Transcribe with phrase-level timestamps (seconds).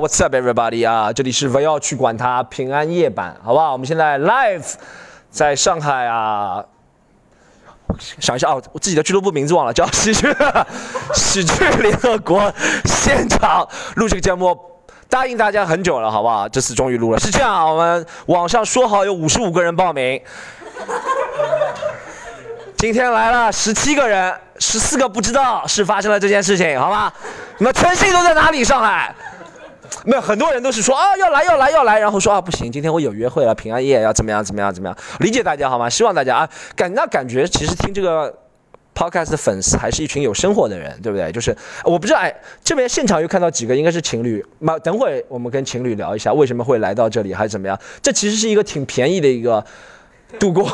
[0.00, 1.12] What's up, everybody 啊？
[1.12, 3.72] 这里是不要去管它平安夜版，好不好？
[3.72, 4.64] 我们现在 live
[5.30, 6.64] 在上海啊，
[8.18, 10.26] 想一下哦，我自己的俱乐部名字忘了，叫喜 剧
[11.12, 12.50] 喜剧联合国
[12.86, 14.58] 现场录这个节目，
[15.10, 16.48] 答应大家很久了，好不好？
[16.48, 17.18] 这次终于录了。
[17.18, 20.18] 是这样啊，我们网上说好有五十五个人报名，
[22.78, 27.12] 今天来了十七个人，十四个不知道是发生了这件事情，好吧？
[27.58, 28.64] 你们全信都在哪里？
[28.64, 29.14] 上海？
[30.04, 34.96] 没有，很多人都是说啊要来要来要来，然后说啊不行，今天我有约会了，平安夜要怎么样怎么样怎么样？
[35.20, 35.88] 理解大家好吗？
[35.90, 38.32] 希望大家啊感那感觉其实听这个
[38.94, 41.30] podcast 的粉丝还是一群有生活的人，对不对？
[41.32, 47.78] 就是我不知道哎，这边现场又看到几个应该是情侣，那等会我们跟情侣聊一下为什么会来到这里还是怎么样？
[48.02, 49.64] 这其实是一个挺便宜的一个。
[50.38, 50.70] 度过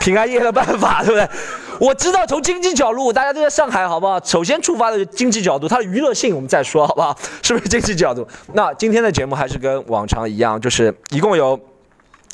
[0.00, 1.28] 平安夜的办法，对不对？
[1.80, 4.22] 我知道从经济角度，大家都在上海，好不好？
[4.22, 7.16] 首先触发的经济角度，它的娱乐性我们再说，好不好？
[7.42, 8.26] 是不是经济角度？
[8.52, 11.58] 那今天的节目还是跟往常一样，就是一共有。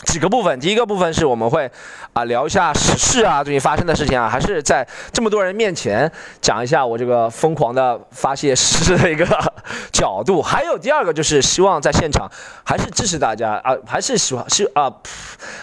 [0.07, 1.71] 几个部分，第一个部分是我们会
[2.13, 9.27] 啊聊一下时事啊，最近发生的事情啊，还是在这么多人面前讲一下我这个疯狂的发泄时事的一个
[9.93, 10.41] 角度。
[10.41, 12.31] 还有第二个就是希望在现场
[12.65, 14.91] 还是支持大家啊，还是喜欢是啊，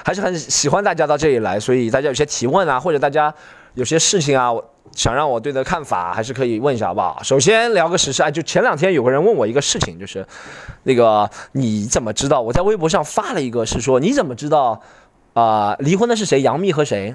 [0.04, 3.34] 还是很喜欢大家到这里来，所以大家有些提问啊，或者大家
[3.74, 4.52] 有些事情啊。
[4.96, 7.22] 想让我对的看法，还是可以问一下，好不好？
[7.22, 10.26] 首先聊个实事，哎，就前两天有个人问我一个事情，就是，
[10.84, 12.42] 那个你怎么知道？
[12.42, 14.82] 我在微博上发了一个，是说你怎么知道，
[15.34, 16.42] 啊，离婚的是谁？
[16.42, 17.14] 杨幂和谁？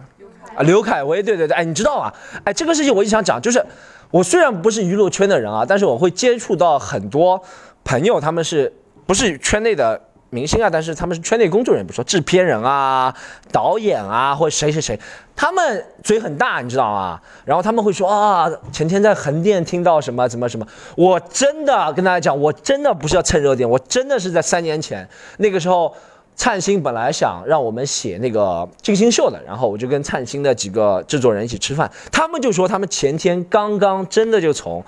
[0.54, 2.14] 啊，刘恺威，对对对，哎，你知道啊？
[2.44, 3.64] 哎，这个事情我一直想讲，就是
[4.10, 7.42] 我虽然不是娱乐圈的人啊，但是我会接触到很多
[7.82, 8.72] 朋友，他们是
[9.06, 10.00] 不是圈内的？
[10.30, 13.12] 明星啊，但是他们是圈内工作人员，比如说制片人啊、
[13.50, 14.98] 导演啊，或者谁谁谁，
[15.34, 17.20] 他们嘴很大，你知道吗？
[17.44, 20.64] 然后他们会说啊，前天在横店听到什么什么什么，
[20.96, 25.08] 我真的跟大家讲，我真的不是要蹭热点，我真的是在三年前
[25.38, 25.92] 那个时候，
[26.36, 34.84] 灿星本来想让我们写那个金星秀的，然后我就跟灿星的几个制作人一起吃饭，他们就说他们前天刚刚真的就从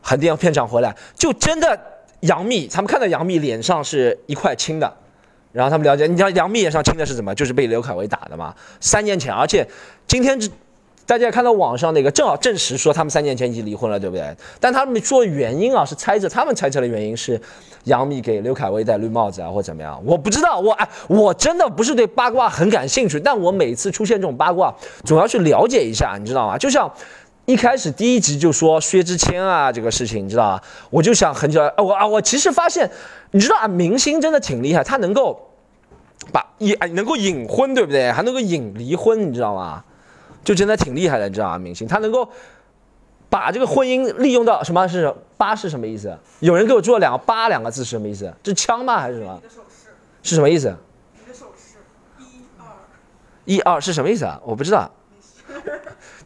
[0.00, 1.78] 横店片场回来，就真的。
[2.20, 4.92] 杨幂，他们看到杨幂脸上是一块青的，
[5.52, 7.34] 然后他们了解，你知道杨幂脸上青的是什么？
[7.34, 8.54] 就是被刘恺威打的嘛。
[8.80, 9.66] 三年前，而且
[10.06, 10.48] 今天这
[11.06, 14.36] 大家看到网上那个正好证实说他们三年前已经离婚了，对不对？
[14.60, 17.40] 但他们说原因啊是猜测，他们猜测的原因是
[17.84, 20.00] 杨幂给刘恺威戴绿帽子啊，或怎么样？
[20.04, 24.72] 我不知道，我哎，我真的不是对八卦很感兴趣，但我每次出现这种八卦，
[25.04, 26.56] 总要去了解一下，你知道吗？
[26.58, 26.92] 就像。
[27.50, 30.62] 一开始第一集就说薛之谦啊这个事情，你知道吧？
[30.88, 32.88] 我就想很久啊，我啊我其实发现，
[33.32, 35.50] 你知道啊，明星真的挺厉害，他能够
[36.32, 38.12] 把引能够隐婚，对不对？
[38.12, 39.82] 还能够引离婚，你知道吗？
[40.44, 41.58] 就真的挺厉害的，你知道吗？
[41.58, 42.28] 明星他能够
[43.28, 46.16] 把这个婚姻利用到什么是八是什么意思？
[46.38, 48.32] 有人给我做了两个八两个字是什么意思？
[48.44, 49.42] 这枪吗还是什么？
[50.22, 50.72] 是什么意思？
[53.44, 54.40] 一二是什么意思啊？
[54.44, 54.88] 我不知道。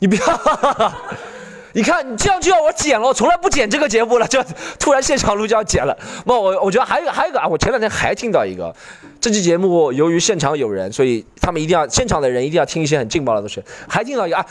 [0.04, 0.92] 你不要，
[1.72, 4.38] 你看你这样就要我剪了，我从来不剪这个节目了，就
[4.78, 5.96] 突然现场录就要剪了。
[6.26, 8.74] 不，我我觉得还有还有一个啊，我前两天还听到一个，
[9.18, 13.62] 这期节目由于现场有人，所以他们一定要现场的人一定要听一些很劲爆的东西。
[13.88, 14.44] 还听到一个啊，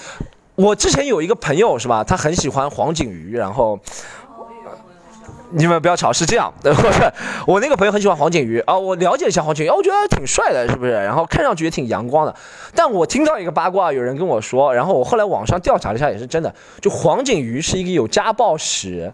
[0.55, 3.79] 我之前有一个朋友是吧，他很喜欢黄景瑜，然后。
[5.55, 6.51] 你们不要吵，是这样，
[7.45, 10.91] 我那个朋友很喜欢黄景瑜啊，我了解一下黄景瑜，我觉得挺帅的，是不是？
[10.91, 12.35] 然后看上去也挺阳光的。
[12.75, 16.53] 但我听到一个八卦，有人跟我说，然后我后来网上调查了一下，也是真的。
[16.81, 19.13] 就黄景瑜是一个有家暴史，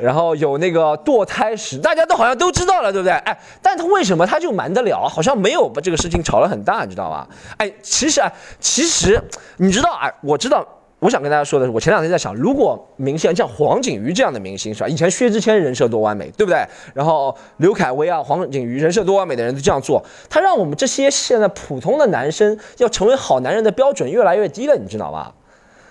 [0.00, 3.12] 然后有那个堕胎史，大家都好像都知道了，对不对？
[3.12, 5.08] 哎，但他为什么他就瞒得了？
[5.08, 7.26] 好像没有把这个事情炒得很大，你知道吧？
[7.56, 9.22] 哎，其实啊，其实
[9.56, 10.66] 你知道啊，我知道。
[11.00, 14.88] 我想跟大家说的是，我前两天在想，如果明星像黄景瑜这样的明星是吧？
[14.88, 16.66] 以前薛之谦人设多完美，对不对？
[16.92, 25.32] 然后刘恺威啊、黄景瑜人设多完美的人都这样做，他让我们这些现在普通的男生要成为好男人的标准越来越低了，你知道吧？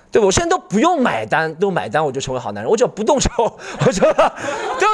[0.09, 4.34] 对我现在都不用买单，都买单我就成为好男人，我只要不动手，我就，对吧？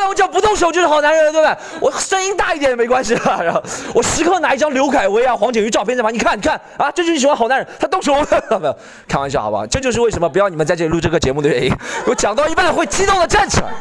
[0.09, 1.57] 我只要不动手就是好男人，对不对？
[1.79, 3.61] 我声音大一点也没关系的，然后
[3.93, 8.28] 我时刻拿一张刘恺威啊、黄景瑜照片在旁，你看，你看啊，这就是你喜欢好男人，他动手了，
[8.59, 8.76] 没有？
[9.08, 9.66] 开玩笑，好不好？
[9.67, 11.72] 这就是为什么不要你们在这里录这个节目的原因。
[12.08, 13.72] 我讲到一半会激动的站起来，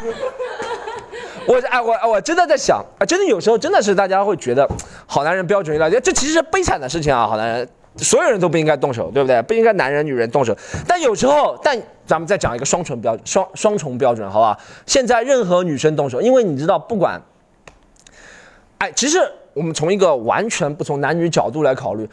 [1.46, 4.68] 我哎我我真的在想啊，真的有时候真的是大家会觉得
[5.06, 7.68] 好男人标准越来越，这其实是悲惨的事情啊，好男人。
[7.96, 9.40] 所有人都不应该动手，对不对？
[9.42, 10.56] 不应该男人女人动手。
[10.86, 14.58] 但有时候，但咱们再讲一个双重标双双重标准，好不好？
[14.86, 17.20] 现在任何女生动手，因为你知道，不管，
[18.78, 19.18] 哎，其实
[19.52, 22.08] 我们从一个完全不从男女角度来考虑，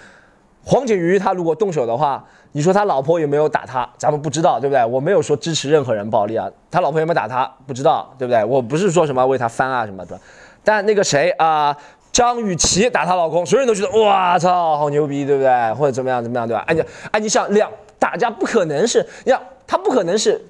[0.64, 3.88] 黄景瑜他如果动手的话，你说他老婆有没有打他？
[3.98, 4.84] 咱们不知道，对不对？
[4.86, 7.50] 我没有说支持任何人暴力啊，他老婆有没有打他？
[7.66, 8.44] 不知道，对不对？
[8.44, 10.20] 我不是说什么为他翻啊什么的。
[10.62, 11.76] 但那个谁啊、
[12.12, 15.74] 张雨绮打她老公，所有人都觉得哇操，好牛逼，对不对？
[15.74, 16.64] 或者怎么样怎么样，对吧？
[16.68, 20.42] 哎你哎，你想两大家不可能是，你想他不可能是。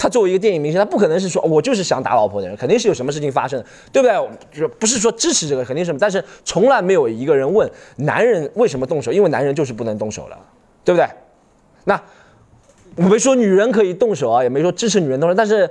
[0.00, 4.14] 他作为一个电影明星，他不可能是说我就是想打老婆的人，肯定是有什么事情发生，对不对？
[4.52, 10.38] 就是不是说支持这个，肯定是什么，但是从来没有一个人问男人为什么动手，因为男人就是不能动手了，
[10.84, 11.08] 对不对？
[11.82, 12.00] 那
[12.94, 15.68] 我没说女人可以动手啊，也没说支持女人动手，但是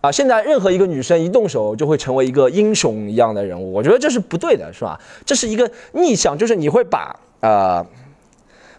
[0.00, 4.98] 啊，现在任何一个女生一动手就会成为一个英雄一样的人物，我觉得这是不对的，是吧？
[5.24, 7.84] 这是一个逆向，就是你会把呃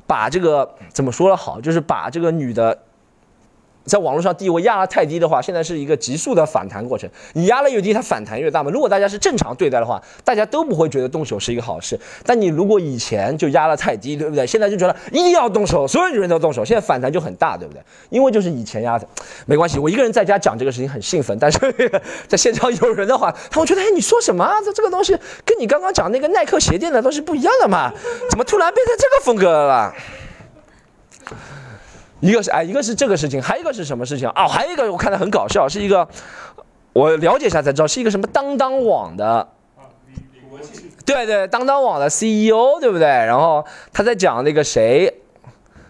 [0.08, 2.78] 把这个怎么说的好，就是把这个女的。
[3.90, 7.10] 在网络上地位压得太低的话，现在是一个急速的反弹过程。
[7.34, 8.72] 你压了越低，它反弹越大嘛。
[8.72, 12.00] 如果大家是正常对待的话，大家都不会觉得动手是一个好事。
[12.24, 14.48] 但你如果以前就压得太低，对不对？
[14.48, 17.82] 现在就觉得一定要动手，所有女人都动手，现在反弹就很大，对不对？
[18.10, 19.08] 因为就是以前压的，
[19.46, 19.80] 没关系。
[19.80, 21.60] 我一个人在家讲这个事情很兴奋，但是
[22.30, 24.48] 在现场有人的话，他会觉得，哎，你说什么？
[24.64, 27.92] 这这个东西跟你刚刚讲那个耐克鞋垫的东西不一样的嘛？
[28.30, 29.94] 怎么突然变成这个风格了？
[32.20, 34.48] 一个是哎，一个是这个事情，还有一个是什么事情啊？
[34.48, 36.08] 还有一个我看的很搞笑，是一个
[36.94, 39.48] 我了解一下才知道，是一个什么当当网的，
[41.06, 43.08] 对对，当当网的 CEO，对不对？
[43.08, 45.22] 然后他在讲那个谁，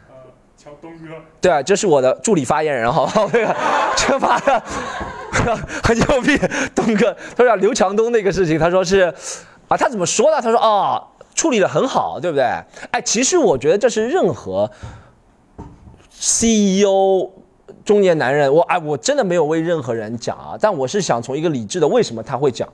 [0.10, 0.14] 呃，
[0.58, 3.56] 乔东哥，对啊，这是我的助理发言人，哈，那个
[3.96, 4.62] 这妈的
[5.84, 6.38] 很牛逼，
[6.76, 9.14] 东哥，他说刘强东那个事情，他说是
[9.68, 10.42] 啊，他怎么说的？
[10.42, 11.02] 他说啊，
[11.34, 12.44] 处理的很好，对不对？
[12.92, 14.70] 哎，其实我觉得这是任何
[16.20, 17.30] CEO
[17.86, 22.68] 中年男人，我哎，我真的没有为任何人讲啊，但我是想从一个理智的，为什么他会讲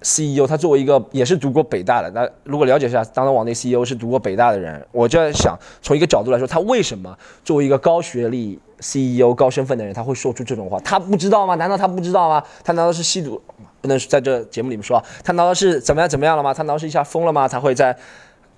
[0.00, 0.46] CEO？
[0.46, 10.80] 他作为一个也是读过北大的，那如果了解一下当当网那 CEO 是读过北大的人，我就在想，从一个角度来说，他为什么作为一个高学历 CEO、高身份的人，他会说出这种话？
[10.80, 11.54] 他不知道吗？
[11.56, 12.42] 难道他不知道吗？
[12.64, 13.40] 他难道是吸毒？
[13.82, 16.54] 不能在这节目里面说，他难道是怎么样怎么样了吗？
[16.54, 17.46] 他难道是一下疯了吗？
[17.46, 17.94] 他会在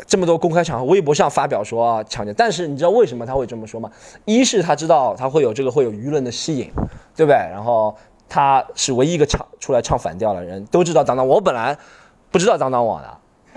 [0.07, 3.91] 这么多公开场合、微博上发表说啊强奸，但是你知道为什么他会这么说吗？
[4.25, 6.71] 一是他知道他会有这个会有舆论的吸引，
[7.17, 7.37] 对不对？
[7.37, 7.95] 然后
[8.29, 11.77] 他是唯一一个唱出来唱反调的人，都知道当当，我本来
[12.31, 13.09] 不知道当当网的。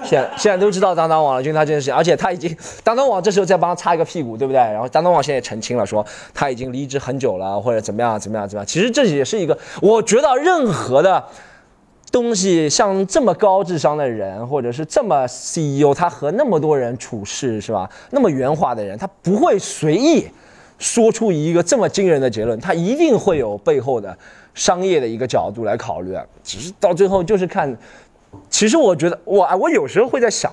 [0.04, 2.54] 现现在都知道当当网了，就因为他这件事情，而且他已经
[2.84, 4.60] 当当网这时候再帮他擦一个屁股，对不对？
[4.60, 8.68] 然后当当网现在澄清了，说他已经离职很久了，或者怎么样怎么样怎么样。
[8.68, 11.24] 其实这也是一个，我觉得任何的
[12.16, 17.90] 东西，像这么高智商的人，或者是这么 CEO，他和那么多人处事是吧？
[18.12, 20.26] 那么圆滑的人，他不会随意
[20.80, 24.18] 说出一个这么惊人的结论，他一定会有背后的
[24.54, 26.18] 商业的一个角度来考虑。
[26.42, 27.78] 只是到最后就是看。
[28.50, 30.50] 其实我觉得，我啊，我有时候会在想，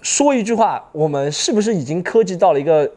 [0.00, 2.90] 说一句话，我们是不是已经科技到了一个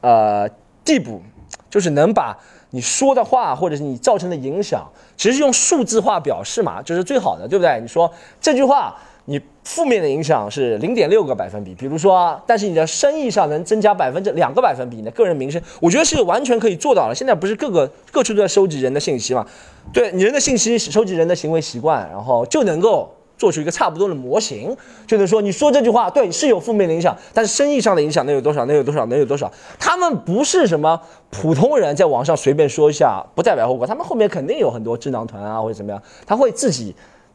[0.00, 0.48] 呃
[0.82, 1.20] 地步，
[1.68, 2.34] 就是能把
[2.70, 4.86] 你说的话或者是你造成的影响，
[5.16, 7.78] 其实用数字化表示嘛，就是最好的，对不对？
[7.80, 8.94] 你说这句话，
[9.24, 17.14] 你负面的影响是零点六个百分比，比如说，但是你的生意上能增加百分之两个百分比，你的个人名声，我觉得是完全可以做到的。
[17.14, 19.46] 现在不是各个各处都在收集人的信息嘛？
[19.92, 24.76] 对你人的信息，收集人的行为习惯，然后就能够做出一个差不多的模型，
[25.06, 28.66] 就能说你说这句话对是有负面的影响，但是生意上的影响能有多少？
[28.66, 29.06] 能有多少？
[29.06, 29.50] 能有多少？
[29.78, 31.00] 他们不是什么
[31.30, 36.94] 普通人，在网上随便说一下不代表后果，他们后面肯定有很多智囊团啊或者怎么样，他会自己。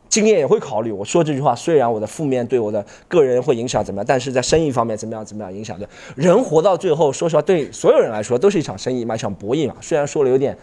[0.10, 5.90] 经验也会考虑，我说这句话虽然我的负面对我的个人会影响怎么样，但是在生意方面怎么样怎么样影响的。
[6.14, 9.74] 人活到最后，说实话，对所有人来说都是一场生意嘛，一场博弈嘛。
[9.82, 10.56] 虽然说了有点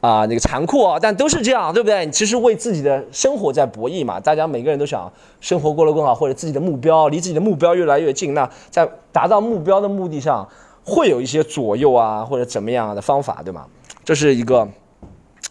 [0.00, 2.06] 啊、那个残酷啊，但都是这样，对不对？
[2.06, 8.34] 你其实为自己的生活在博弈嘛，大家每个人都想生活过得更好，或者自己的目标离自己的目标越来越近。
[8.34, 10.48] 那在达到目标的目的上，
[10.84, 13.66] 会有一些左右啊，或者怎么样的方法，对吗？
[14.04, 14.68] 这是一个。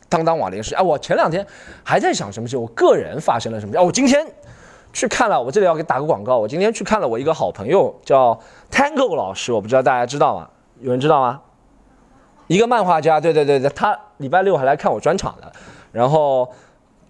[0.10, 1.46] 当当网联事，哎，我前两天
[1.84, 3.77] 还在想什么事，我个人发生了什么事。
[3.77, 4.25] 哦，我今天
[4.94, 8.39] 去看了，我这里要给打个广告，我今天去看了我一个好朋友叫
[8.72, 10.48] Tango 老师，我不知道大家知道吗？
[10.80, 11.42] 有人知道吗？
[12.48, 15.51] 一个漫画家，对对对对，他礼拜六还来看我专场的，
[15.92, 16.50] 然后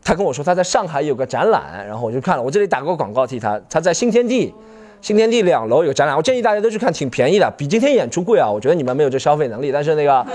[0.04, 4.54] 他跟我说他在上海有个展览，然后我就看了，我这里打个广告替他，他在新天地。
[5.00, 8.50] 新天地两楼有展览，我建议大家都去看，挺便宜的，比今天演出贵啊。
[8.50, 10.26] 我觉得你们没有这消费能力，但是那个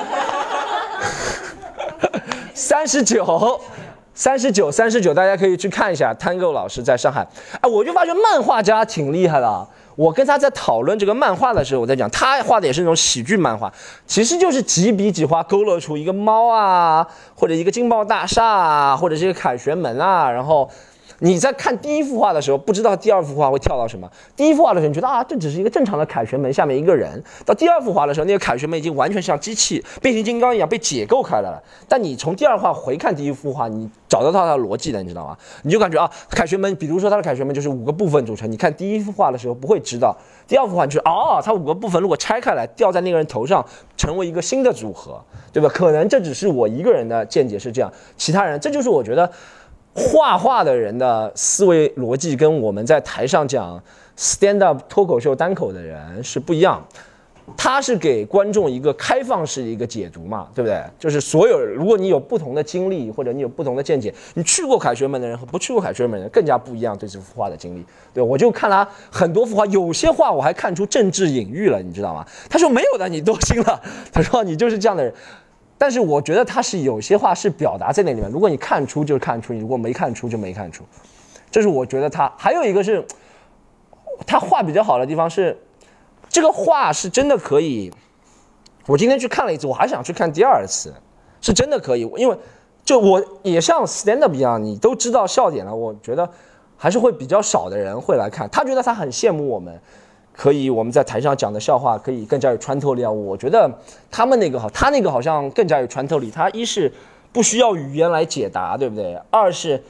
[2.55, 3.61] 三十九，
[4.15, 6.15] 三十九，三十九，大家可以去看一下。
[6.15, 7.27] Tango 老师在上海，
[7.61, 9.67] 哎，我就发觉漫画家挺厉害的。
[9.97, 13.73] 我跟他在讨论这个漫画的时候，我在讲他画的也是那种喜剧漫画，
[14.07, 20.69] 其实就是几笔几画勾勒出一个猫啊，或者一个金茂大厦啊，或者是一个凯旋门啊，然后
[21.25, 24.11] 你在看第一幅画的时候，不知道第二幅画会跳到什么。
[24.35, 31.62] 第一幅画的时候，你觉得啊，这只是一个正常的凯旋门下面一个人；到第二幅画的时候，那个凯旋门已经完全像机器变形金刚一样被解构开来了。
[31.88, 35.38] 但你从第二画回看第一幅画，你找得到它的逻辑的，你知道吗？
[35.62, 38.50] 你就感觉啊，凯旋门，比如说它的凯旋门就是五个部分组成。
[38.50, 40.17] 你看第一幅画的时候不会知道，
[40.49, 43.64] 第二幅画就是哦，它五个部分如果拆开来掉在那个人头上，
[43.97, 45.69] 成为一个新的组合，对吧？
[45.69, 49.31] 可能这只是我一个人的见解是这样，其他人这就是我觉得。
[49.95, 53.83] 画画的人的思维逻辑跟我们在台上讲
[54.17, 56.83] stand up 脱口秀单口的人是不一样，
[57.57, 60.83] 他是给观众一个开放式的一个解读嘛，对不对？
[60.99, 67.85] 就是所有如果你有不同的经历或者你有不同的见解，你去过凯旋门的人和不去过凯旋门的人更加不一样对这幅画的经历。
[68.15, 72.27] 对我就看了很多幅画，有些画我还看出政治隐喻了，你知道吗？
[72.49, 73.83] 他说没有的，你多心了。
[74.11, 75.13] 他说你就是这样的人。
[75.83, 80.85] 但是我觉得他是有些话是表达在那里面，如果你看出就看出，你如果没看出就没看出，
[81.51, 83.05] 这是我觉得他还有一个是，
[84.25, 85.59] 他画比较好的地方是，
[86.29, 87.93] 这个画是真的可以，
[88.87, 90.95] 我今天去看了一次，我还想去看第二次，
[91.41, 92.39] 是真的可以，因为
[92.85, 96.31] 就我也像 stand up 一样，你都知道笑点了，我觉得
[96.77, 99.77] 还是会比较少的人会来看，他觉得他很羡慕我们。
[100.35, 103.11] 可以，我们在台上讲的笑话可以更加有穿透力啊！
[103.11, 103.71] 我觉得
[104.11, 106.31] 他们那个好，他那个好像更加有穿透力。
[106.31, 106.91] 他一是
[107.33, 109.21] 不需要语言来解答，对不对？
[109.31, 109.83] 二是，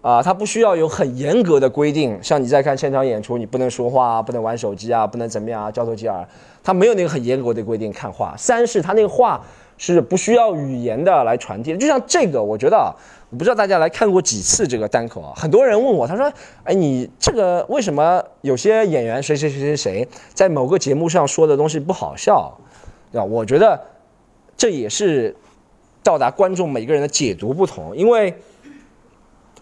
[0.00, 6.26] 啊，他不需要有很严格的规定，像你在看现场演出，你不能说话，不能玩手机啊，不能怎么样啊，交头接耳，
[6.64, 8.34] 他没有那个很严格的规定看话。
[8.38, 9.40] 三是他那个话
[9.76, 12.94] 是不需要语言的来传递，就像这个，我觉得。
[13.30, 15.32] 我不知道大家来看过几次这个单口啊？
[15.36, 16.32] 很多人问我，他说
[16.64, 22.52] ：“哎，你这个为什么有些演员谁谁谁谁谁在某个节目上说的东西不好笑，
[23.12, 23.80] 对吧？”我觉得
[24.56, 25.36] 这也是
[26.02, 28.34] 到达观众每个人的解读不同，因为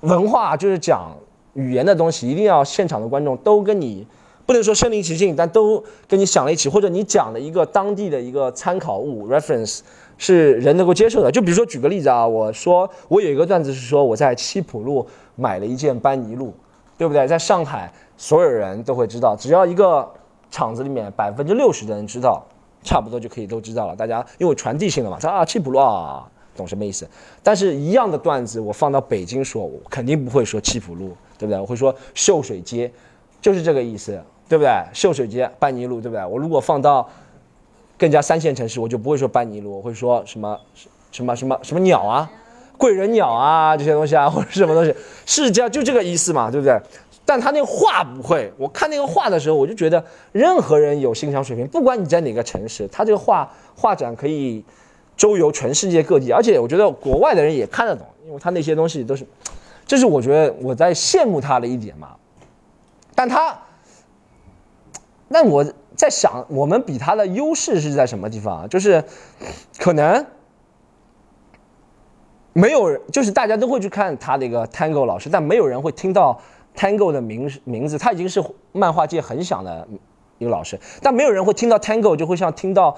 [0.00, 1.14] 文化就是讲
[1.52, 4.06] 语言的东西，一定要现场的观众都跟你
[4.46, 9.80] 不能说身临其境，但都跟你想了一起，或者你讲了一个当地的一个参考物 reference。
[10.18, 15.06] 是人能够接受的，就比如说举个例子啊，我说我有一个段子是说我在七浦路
[15.36, 16.52] 买了一件班尼路，
[16.98, 17.24] 对不对？
[17.28, 20.06] 在上海所有人都会知道，只要一个
[20.50, 22.44] 厂子里面百分之六十的人知道，
[22.82, 23.94] 差不多就可以都知道了。
[23.94, 27.08] 大家因为传递性的嘛，说啊七浦路啊，懂什么意思？
[27.44, 31.60] 但是一样的段子我放到北京说，我肯定不会说七浦路，对不对？
[31.60, 32.90] 我会说秀水街，
[33.40, 34.70] 就是这个意思，对不对？
[34.92, 36.26] 秀水街班尼路，对不对？
[36.26, 37.08] 我如果放到。
[37.98, 40.58] 更加三线城市，我就不会说班尼路，我会说什么
[41.10, 42.30] 什么什么什么鸟啊，
[42.76, 44.94] 贵人鸟啊这些东西啊， 或者什么东西，
[45.26, 46.80] 是这样就这个意思嘛，对不对？
[47.24, 50.02] 但他那个画不会，我看那个画的时候，我就觉得
[50.32, 54.64] 任何人有欣赏水平，不管你在哪个城市，他这个画画展可以
[55.16, 59.26] 周游全世界各地，而且我觉得国外的人也看得懂，因为他那些东西都是，
[59.86, 62.14] 这是我觉得我在羡慕他的一点嘛。
[63.14, 63.58] 但他，
[65.26, 65.64] 那我。
[65.98, 68.66] 在想，我们比他的优势是在什么地方啊？
[68.68, 69.02] 就是，
[69.80, 70.24] 可能
[72.52, 76.40] 没有人，就是大家都会去看他的一个 Tango 老师，但没有人会听到
[76.76, 77.98] Tango 的名名字。
[77.98, 78.40] 他已经是
[78.70, 79.88] 漫画界很响的
[80.38, 82.96] 一个老师，但没有人会听到 Tango 就会像听到，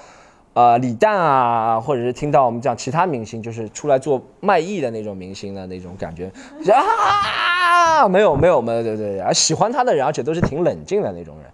[0.53, 6.31] 呃，李诞啊，或者是听到我们讲其他明星，就是出来做卖艺的那种明星的那种感觉
[6.71, 11.51] 啊，没有没有没有对对对，喜欢他的人，而且都是挺冷静的那种人。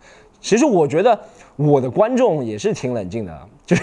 [0.47, 1.19] 其实我觉得
[1.57, 3.37] 我的观众也是挺冷静的，
[3.67, 3.83] 就是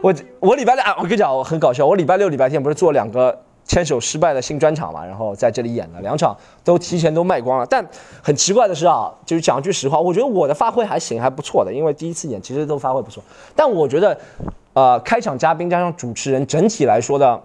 [0.00, 7.66] 我我礼拜六，我跟你讲，我很搞笑，我礼拜六、礼拜天不是做两个牵手失败的新专场嘛，然后在这里演了两场，都提前都卖光了。
[7.66, 7.84] 但
[8.22, 13.20] 很奇怪的是啊，就是讲句实话，我觉得我的发挥还行，还不错的，因为第一次演其实都发挥不错。
[13.56, 14.16] 但我觉得，
[14.74, 17.42] 呃，开场嘉宾加上主持人整体来说的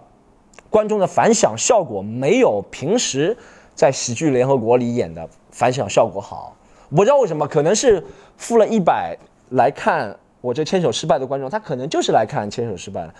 [0.69, 3.35] 观众的反响效果没有平时
[3.73, 6.55] 在喜剧联合国里演的反响效果好。
[6.95, 8.03] 不知道为什么，可能是
[8.37, 9.17] 付了一百
[9.51, 13.13] 来看我这牵手失败的观众，他可能就是来看牵手失败的，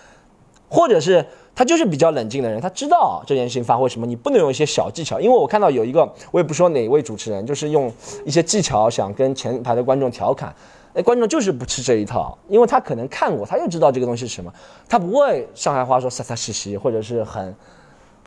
[0.69, 1.25] 或者是
[1.55, 5.19] 他就是比较冷静的人，他知道这件事情发挥什么，你不能用一些小技巧。
[5.19, 7.91] 因为我看到有一个，我也不说哪位主持人，就是用
[8.25, 10.53] 一些技巧想跟前排的观众调侃，
[10.93, 14.53] 那观众就是不吃这一套，因为他可能看过，他又知道这个东西是什么，
[14.89, 17.55] 他不会上海话说撒撒兮兮，或者是很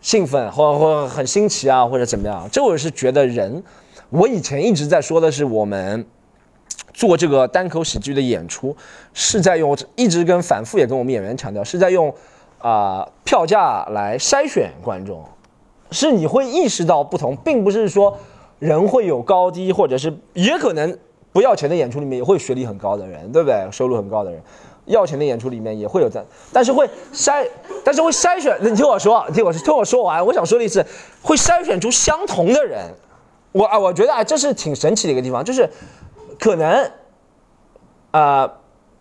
[0.00, 2.48] 兴奋，或或很新奇啊，或者怎么样。
[2.50, 3.62] 这我是觉得人。
[4.14, 6.06] 我以前一直在说的是，我们
[6.92, 8.76] 做这个单口喜剧的演出，
[9.12, 12.14] 是在用一直跟反复也跟我们演员强调，是在用
[12.58, 15.24] 啊票价来筛选观众，
[15.90, 18.16] 是你会意识到不同，并不是说
[18.60, 20.96] 人会有高低，或者是也可能
[21.32, 23.68] 不要钱的演出里面也会学历很高的人，对不对？
[23.72, 24.40] 收入很高的人，
[24.84, 27.44] 要钱的演出里面也会有这样，但是会筛，
[27.84, 28.56] 但是会筛选。
[28.60, 30.86] 你听我说，听我听我说完，我想说的意思，
[31.20, 32.80] 会筛选出相同的人。
[33.54, 35.70] 我啊，我觉得啊，这是挺神奇的一个地方，就是
[36.40, 36.90] 可能
[38.10, 38.52] 啊、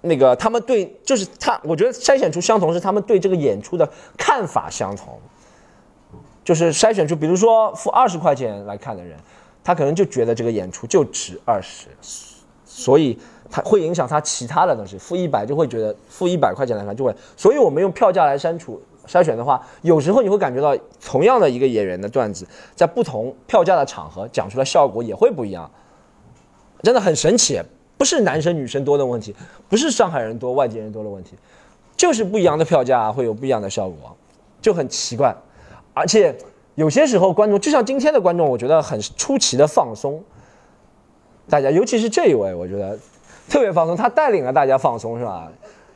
[0.01, 5.19] 那个他们对，就是他，我觉得筛选出相同是他们对这个演出的看法相同。
[6.43, 9.17] 就是筛选出，比如说付二十块钱来看的人，
[9.63, 11.87] 他可能就觉得这个演出就值二十，
[12.63, 13.17] 所以
[13.49, 14.97] 他会影响他其他的东西。
[14.97, 25.69] 付一百就会觉得付一百块钱来看就会，所以我们用票价来删除筛选的话，有时候你会感觉到同样的一个演员的段子，在不同票价的场合讲出来效果也会不一样，
[26.81, 27.61] 真的很神奇。
[27.95, 29.33] 不是男生女生多的问题，
[29.69, 31.37] 不是上海人多外地人多的问题，
[31.95, 34.17] 就是不一样的票价会有不一样的效果，
[34.61, 35.33] 就很奇怪。
[35.93, 36.35] 而且
[36.75, 40.21] 有些时候观众，就像今天的观众，我觉得很出奇的放松。
[41.47, 42.97] 大家，尤其是这一位，我觉得
[43.47, 45.49] 特别放松，他带领了大家放松，是吧？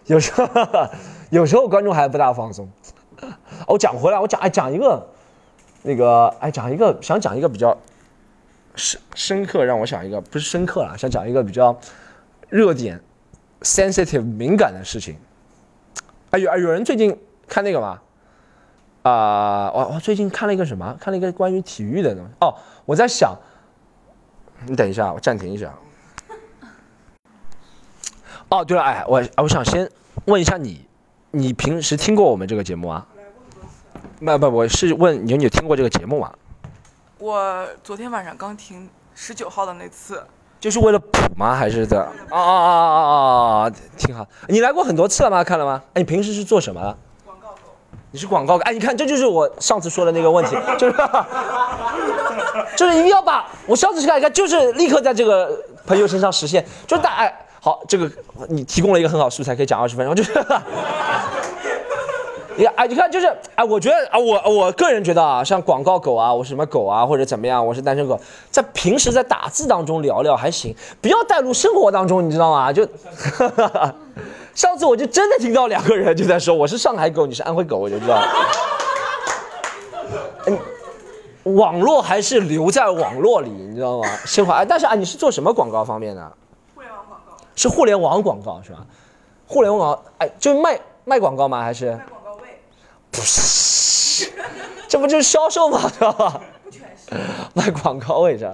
[0.06, 0.48] 有时候，
[1.32, 2.70] 有时候观众还不大放松。
[3.68, 5.06] 我讲回来，我讲哎讲一个，
[5.84, 7.78] 那个哎讲一个，想讲一个比较
[8.76, 11.78] 深深刻，让我想一个不是深刻啦，想讲一个比较
[12.50, 13.02] 热点、
[13.62, 15.18] sensitive 敏感的事情。
[16.30, 18.00] 哎有哎有人最近看那个吗？
[19.04, 20.96] 啊，我我最近看了一个什么？
[21.02, 22.30] 看了一个关于体育的东西。
[22.40, 22.56] 哦，
[22.86, 23.38] 我在想，
[24.66, 25.74] 你等一下，我暂停一下。
[28.48, 29.92] 哦，对了，哎，我我想先
[30.24, 30.88] 问一下你，
[31.32, 33.06] 你平时听过我们这个节目啊？
[34.20, 36.32] 不不，我是问你，你有听过这个节目吗？
[37.20, 40.24] 我昨天晚上刚听十九号的那次，
[40.60, 41.54] 就是为了补吗？
[41.54, 42.02] 还是的？
[42.02, 43.72] 啊啊啊啊啊啊！
[43.96, 44.26] 挺好。
[44.48, 45.44] 你来过很多次了吗？
[45.44, 45.84] 看了吗？
[45.94, 46.98] 哎，你平时是做什么的？
[47.26, 47.58] 广告狗。
[48.10, 48.58] 你是广告？
[48.62, 50.96] 哎，你看，这就是我上次说的那个问题，就是
[52.76, 58.12] 就是一定要把我上次看一看，就是立刻在这个朋友身上实现，就是大哎，好，这个
[58.50, 60.34] 你提供了一个很好素材，可以讲二十分钟，就是。
[62.58, 72.74] 你看，哎，你看，就是，哎，我觉得啊，我我个人觉得啊，像广告狗啊，我是什么狗啊，或者怎么样，我是单身狗，在平时在打字当中聊聊还行，不要带入生活当中，你知道吗？
[72.74, 72.84] 就，
[74.56, 78.20] 上次我就真的听到两个人就在说，我是上海狗，你是安徽狗，我就知道。
[80.48, 80.58] 嗯，
[81.56, 84.08] 网络还是留在网络里，你知道吗？
[84.26, 86.32] 生活，哎，但是啊，你是做什么广告方面的？
[86.74, 88.80] 互联网广告，是互联网广告是吧？
[89.46, 91.62] 互联网，哎，就卖卖广告吗？
[91.62, 91.98] 还是卖？
[91.98, 92.17] 广告位，不是，
[94.88, 95.92] 这不就是销售吗？
[96.00, 96.42] 对吧？
[96.64, 97.16] 不全是，
[97.54, 98.50] 卖广告位置。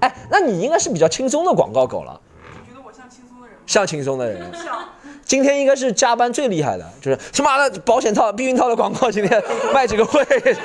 [0.00, 4.52] 哎，那你应该是比较轻松的广告狗了，我觉得我像轻松的人吗，像轻松的人。
[4.52, 4.88] 像
[5.24, 10.56] 今天应该是加班最厉害的，就是他妈的保险套、避孕套的广告，今天 卖几个位？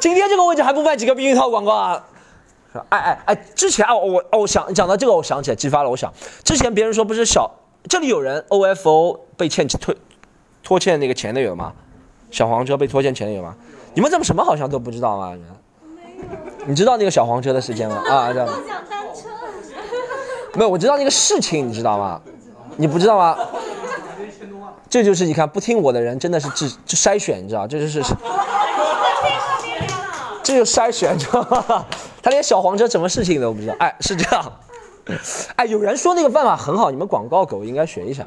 [0.00, 2.04] 今天这个位置还不卖几个避孕套广告啊？
[2.88, 5.90] 哎哎哎，之前啊，我哦，我想讲到这个，我想起来，激发了。
[5.90, 6.12] 我想
[6.44, 7.50] 之前别人说不是小，
[7.88, 9.94] 这里有人 OFO 被欠拖
[10.66, 11.72] 拖欠那个钱的有吗？
[12.32, 13.54] 小黄车被拖欠钱的有吗？
[13.94, 15.32] 你们怎么什么好像都不知道吗？
[16.66, 18.02] 你知道那个小黄车的事件吗？
[18.10, 18.48] 啊，这样。
[18.90, 19.28] 单车，
[20.54, 22.20] 没有，我知道那个事情，你知道吗？
[22.76, 23.38] 你不知道吗？
[24.90, 28.02] 这就是你看不听我的人真的是智就筛选，你知道，这就是
[30.42, 31.86] 这就筛选，知道吗？
[32.20, 33.74] 他连小黄车什么事情都不知道。
[33.78, 34.52] 哎，是这样。
[35.54, 38.26] 哎，有人说那个办法很好，你们广告狗应该学一下。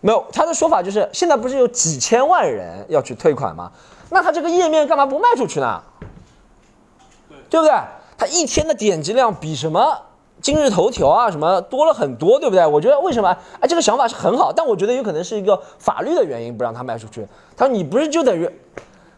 [0.00, 3.70] 没有，他的说法就是现在不是有几千万人要去退款吗？
[4.10, 5.82] 那他这个页面干嘛不卖出去呢？
[7.50, 7.74] 对不对？
[8.16, 9.96] 他一天的点击量比什么
[10.40, 12.64] 今日头条啊什么多了很多，对不对？
[12.64, 13.36] 我觉得为什么？
[13.60, 17.26] 哎，这个想法是很好，但我觉得有可能是一个法律的原因不让他卖出去。
[17.56, 18.48] 他说你不是就等于，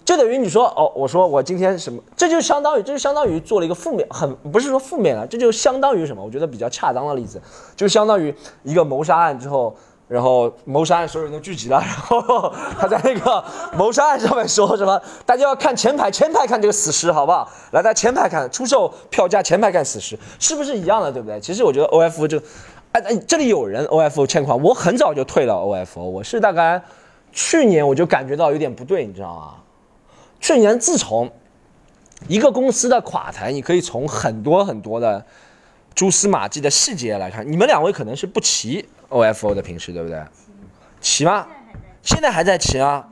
[0.04, 6.24] 就等于你说哦，我说我今天什么，这就相当于这就相当于做了一个负面，很不是说负面了，这就相当于什么？
[6.24, 7.40] 我觉得比较恰当的例子，
[7.76, 9.76] 就相当于一个谋杀案之后。
[10.10, 13.44] 然后谋杀案所有人都聚集了，然后 他在那个
[13.76, 15.00] 谋杀案上面说什么？
[15.24, 17.48] 大家要看前排，前排看这个死尸，好不好？
[17.70, 21.12] 来，在前排看，出售票价前排看死尸，是不是一样的？
[21.12, 21.40] 对不对？
[21.40, 22.36] 其实我觉得 O F 这，
[22.90, 26.82] 哎哎，这里有人 O F 欠款，我很早就退了 O F，我是大概
[27.30, 29.54] 去年我就感觉到有点不对，你知道吗？
[30.40, 31.30] 去年自从
[32.26, 35.24] 一个公司的垮台，你可以从很多很多的
[35.94, 40.22] 蛛丝马迹的细节来看，你们两位可能是不齐 OFO 的平时对不对？
[41.00, 41.46] 骑吗？
[42.02, 43.06] 现在还在骑啊？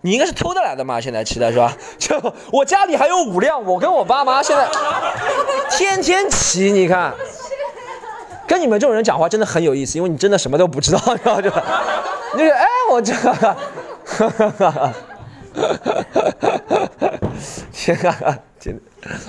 [0.00, 1.00] 你应该是偷的来的嘛？
[1.00, 1.76] 现在骑的是吧？
[1.98, 4.68] 就我家里还有五辆，我跟我爸妈现在
[5.70, 7.14] 天天骑，你看。
[8.44, 13.56] 跟你们这种人讲话真的很有意思，因为你真的什么都不知道，你知道 就，就是哎，我这个，
[17.72, 18.82] 天啊，真的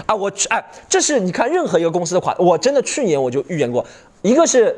[0.06, 3.86] 啊，我去哎，这是你看任何一个公司的垮，我真的去年我就预言过，
[4.24, 4.78] 一个是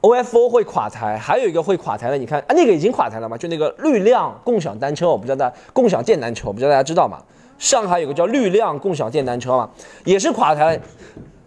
[0.00, 3.36] OFO 会垮台，还有一个会垮台的，你看啊，那个已经垮台了嘛？
[3.36, 7.18] 就那个绿量共享单车，我不知道大家共享电单车，我不知道大家知道吗？
[7.58, 9.70] 上海有个叫绿量共享电单车嘛，
[10.04, 10.82] 也是垮台了，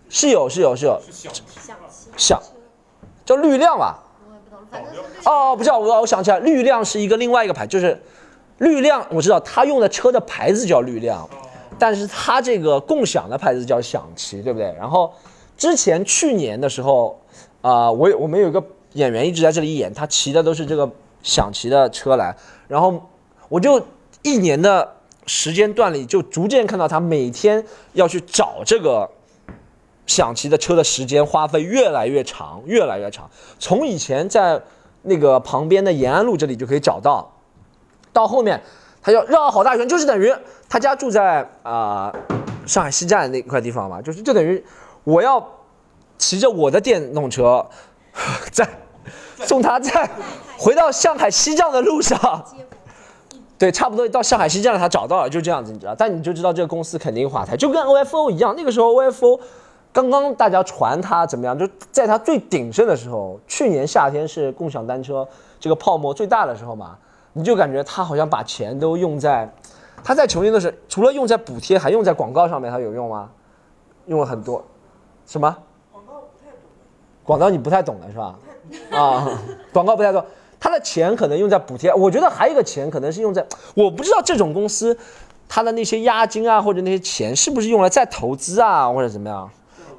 [0.09, 2.41] 是有是有是有，是小气小汽小
[3.23, 4.03] 叫绿量吧？
[5.25, 8.01] 哦，不知道，我我想起来，绿量是一个另外一个牌，就是
[8.57, 11.29] 绿量，我知道他用的车的牌子叫绿量，哦，
[11.77, 14.73] 但是它这个共享的牌子叫享骑，对不对？
[14.77, 15.13] 然后
[15.57, 17.18] 之前去年的时候，
[17.61, 20.89] 啊、我有我们有一个演员一直在这里演，他骑的都是这个
[21.21, 22.35] 享旗的车来，
[22.67, 23.09] 然后
[23.49, 23.85] 我就
[24.21, 24.95] 一年的
[25.27, 29.09] 时间段里，就逐渐看到他每天要去找这个
[30.07, 33.29] 想骑的车的时间花费越来越长，越来越长。
[33.59, 34.61] 从以前在
[35.03, 37.31] 那个旁边的延安路这里就可以找到，
[38.11, 38.61] 到后面
[39.01, 40.33] 他要绕好大圈，就是等于
[40.67, 42.13] 他家住在啊、
[42.65, 44.63] 上海西站那块地方嘛，就是就等于
[45.03, 45.39] 我要
[46.19, 47.65] 骑着我的电动车，
[48.51, 48.69] 在
[49.37, 50.07] 送他在
[50.57, 52.45] 回到上海西站的路上，
[53.57, 55.95] 对，差不多到上海西站了，他找到了，就这样子，你知道？
[55.97, 59.39] 但你就知道这个公司肯定垮台，就跟 OFO 一样，那个时候 OFO
[59.91, 65.27] 刚刚大家传它怎么样，就在它最鼎盛的时候，去年夏天是共享单车
[65.59, 66.97] 这个泡沫最大的时候嘛，
[67.33, 69.49] 你就感觉他好像把钱都用在，
[70.03, 73.29] 他在穷年的时候，除了用在补贴，还用在广告上面，他有用吗？
[74.05, 74.63] 用了很多，
[75.25, 75.57] 什么？
[77.29, 78.35] 广告你不太懂的是吧？
[78.89, 79.39] 啊，
[79.71, 80.25] 广告不太懂，
[80.59, 84.97] 他的钱可能用在补贴，我觉得还有一个钱可能是用在，我不知道这种公司，
[85.47, 89.47] 他的那些押金啊或者那些钱是不是用来再投资啊或者怎么样？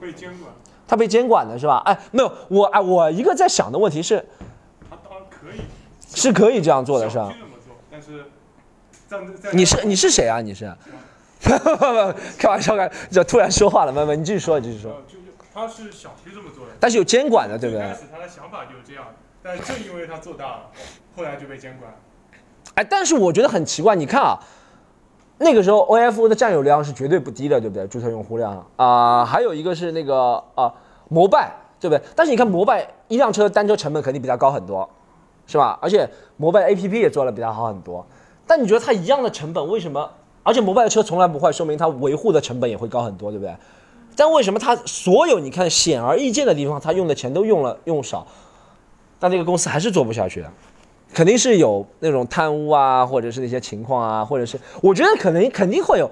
[0.01, 0.53] 被监管，
[0.89, 1.81] 他被监管的是吧？
[1.87, 4.27] 哎，没有，我哎我一个在想的问题是，
[4.91, 5.61] 他当然可以
[6.13, 7.33] 是可以这样做的是吧
[9.53, 10.41] 你是你是谁啊？
[10.41, 10.69] 你是？
[12.37, 15.01] 开玩笑，开，就突然说话了，慢慢你继续说，你继续说。
[15.53, 17.95] 他是小区这么做的，但是有监管的，对不对最开？
[17.95, 19.05] 始他的想法就是这样，
[19.43, 20.71] 但正因为他做大了，
[21.17, 21.93] 后来就被监管。
[22.75, 24.39] 哎，但是我觉得很奇怪，你看啊，
[25.39, 27.87] 那个时候 OFO 的占有量是绝对不低的，对不对？
[27.89, 30.73] 注册用户量啊、还有一个是那个啊、
[31.09, 32.03] 摩拜，对不对？
[32.15, 34.89] 但是你看摩拜一辆车单车成本肯定比它高很多，
[35.47, 35.79] 是吧？
[35.83, 38.07] 而且摩拜 APP 也做的比它好很多，
[38.47, 40.09] 但你觉得它一样的成本，为什么？
[40.43, 43.55] 而且摩拜的车从来不坏，说明它维护的成本也会高很多，对不对？
[44.17, 48.27] 但为什么他所有你看显而易见的地方，他用的钱都用了用少，
[49.19, 50.51] 但这个公司还是做不下去的？
[51.13, 56.09] 肯定是有那种贪污啊，或者是那些情况啊，或者是我觉得可能肯定会有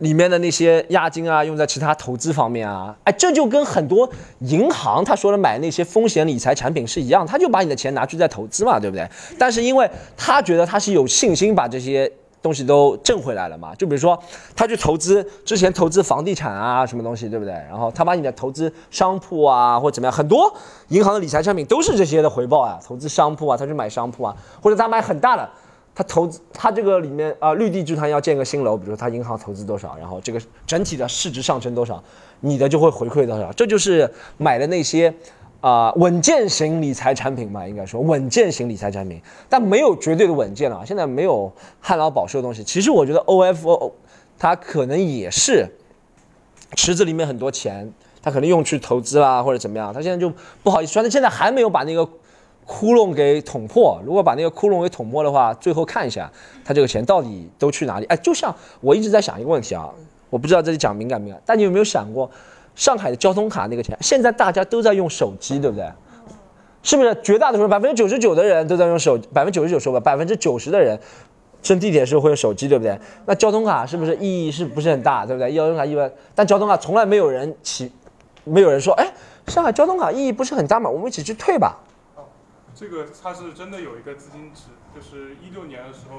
[0.00, 9.08] 里面的那些押金啊，用在其他投资方面啊，哎，这就跟很多银行他说的买那些风险理财产品是一样，他就把你的钱拿去再投资嘛，对不对？
[9.38, 14.18] 但是因为他觉得他是有信心把这些东西都挣回来了嘛，就比如说
[14.54, 17.54] 他去投资之前投资房地产啊什么东西，对不对？
[17.70, 20.52] 然后他把你的投资商铺啊或者怎么样，很多
[20.88, 25.48] 银行的理财产品都是这些的回报啊，投资商铺啊，他去买商铺啊，或者他买很大的。
[25.94, 32.02] 他投资，他这个里面啊、绿地集团要建个新楼，比如说他银行投资多少，然后这个整体的市值上升多少，
[32.40, 35.14] 你的就会回馈多少，这就是买的那些
[35.62, 42.64] 啊、稳健型理财产品嘛，应该说稳健型理财产品，但没有绝对的稳健啊，现在没有旱涝保收的东西。
[42.64, 43.92] 其实我觉得 OFO
[44.36, 45.68] 它可能也是
[46.74, 47.88] 池子里面很多钱，
[48.20, 50.32] 他可能用去投资啦或者怎么样，他现在就
[50.64, 52.04] 不好意思，但现在还没有把那个
[52.66, 54.00] 窟窿给捅破。
[54.04, 56.28] 如果把那个窟窿给捅破的话，最后看一下
[56.64, 58.06] 他这个钱到底都去哪里？
[58.06, 59.88] 哎，就像我一直在想一个问题啊，
[60.28, 62.28] 我不知道这里讲敏感不敏感，但你有没有想过，
[62.74, 65.86] 上海的交通卡那个钱，现在大家都在用手机，对不对？
[66.82, 70.98] 是不是绝大多数百分之九十九的人都在用手，百分之九十九说吧，百分之九十的人
[71.62, 72.98] 乘地铁的时候会用手机，对不对？
[73.26, 75.54] 那交通卡是不是意义是不是很大，对不对？
[75.54, 77.92] 交通卡意外，但交通卡从来没有人起，
[78.42, 79.12] 没有人说，哎，
[79.46, 81.78] 上海交通卡意义不是很大嘛，我们一起去退吧。
[82.74, 86.16] 这个它是真的有一个资金池，就是一六年的时候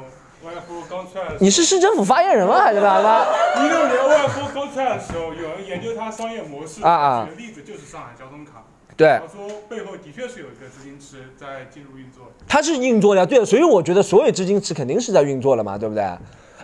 [1.39, 2.59] 你是市政府发言人吗？
[2.59, 3.25] 还是干嘛？
[3.57, 8.63] 一六年 YFO 刚出来的时候，有人研究它商业模式，啊啊举的例子就是上海交通卡。
[8.95, 12.31] 对他，说背后的确是有一个资金池在进入运作。
[12.47, 16.03] 它是运作的呀，对，所以我觉得所有资金池肯定是在运作了嘛，对不对？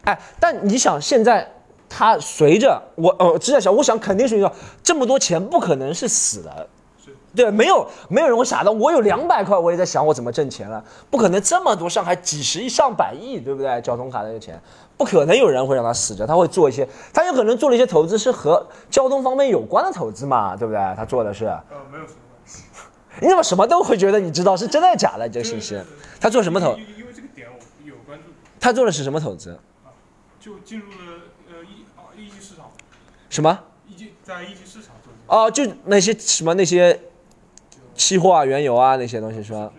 [0.03, 1.47] 哎，但你想现在
[1.89, 6.67] 它随着我呃，只在想，我想肯定是运作，这么多钱不可能是死的，是
[7.39, 13.81] 对，没有没有人会傻到我有两百块，我也在想我怎么挣钱了，不可能这么多上海几十亿上百亿，对不对？
[13.81, 14.61] 交通卡那个钱，
[14.97, 20.79] 不可能有人会让他死着，他会做一些，他有可能做了一些投资是和交通方面有关的投资嘛，对不对？
[20.97, 22.63] 他做的是，呃，没有什么关系。
[23.23, 25.81] 你怎么什么都会觉得你知道是真的假的这个信息
[26.19, 26.73] 他做什么投？
[26.73, 28.25] 因为这个点我有关注，
[28.59, 29.57] 他做的是什么投资？
[30.41, 30.97] 就进入了
[31.47, 32.65] 呃一啊一级市场，
[33.29, 33.57] 什么？
[33.87, 35.19] 一级在一级市场做的。
[35.27, 36.99] 哦，就那些什么那些
[37.99, 39.69] 期货啊、原油啊那些东西是吧？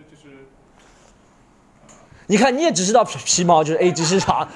[2.27, 4.47] 你看，你也只知道皮皮毛就是 A 级市场，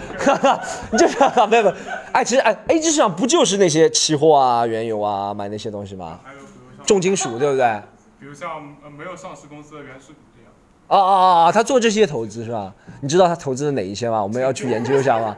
[0.92, 1.74] 你 就是没有没有，
[2.14, 6.20] 哎，其实哎 A 级市场不就是那些期货啊、原油啊，买那些东西吗？
[6.24, 7.82] 还有比如像重金属对不对？
[8.20, 8.50] 比如像
[8.84, 10.52] 呃没有上市公司的原始股这样。
[10.88, 11.52] 啊啊啊啊！
[11.52, 12.74] 他做这些投资是吧？
[13.02, 14.24] 你知道他投资的哪一些吗？
[14.24, 15.36] 我们要去研究一下吗？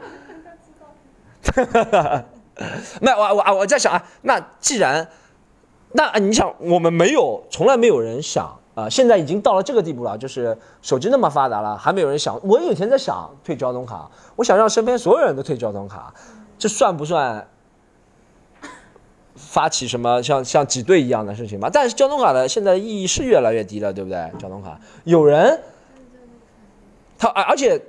[3.00, 5.08] 没有，我我我在想啊，那既然，
[5.92, 12.38] 那你想，我们没有，从来没有人想啊、现在已经到了这个地步了，就是手机那么发达了，还没有人想。
[12.46, 16.14] 我有天在想退交通卡，我想让身边所有人都退交通卡，
[16.56, 17.48] 这算不算
[19.34, 21.68] 发起什么像像挤兑一样的事情吧？
[21.72, 24.30] 但是交通卡的现在意义是越来越低了，对不对？
[24.38, 25.60] 交通卡有人，
[27.18, 27.82] 他而而且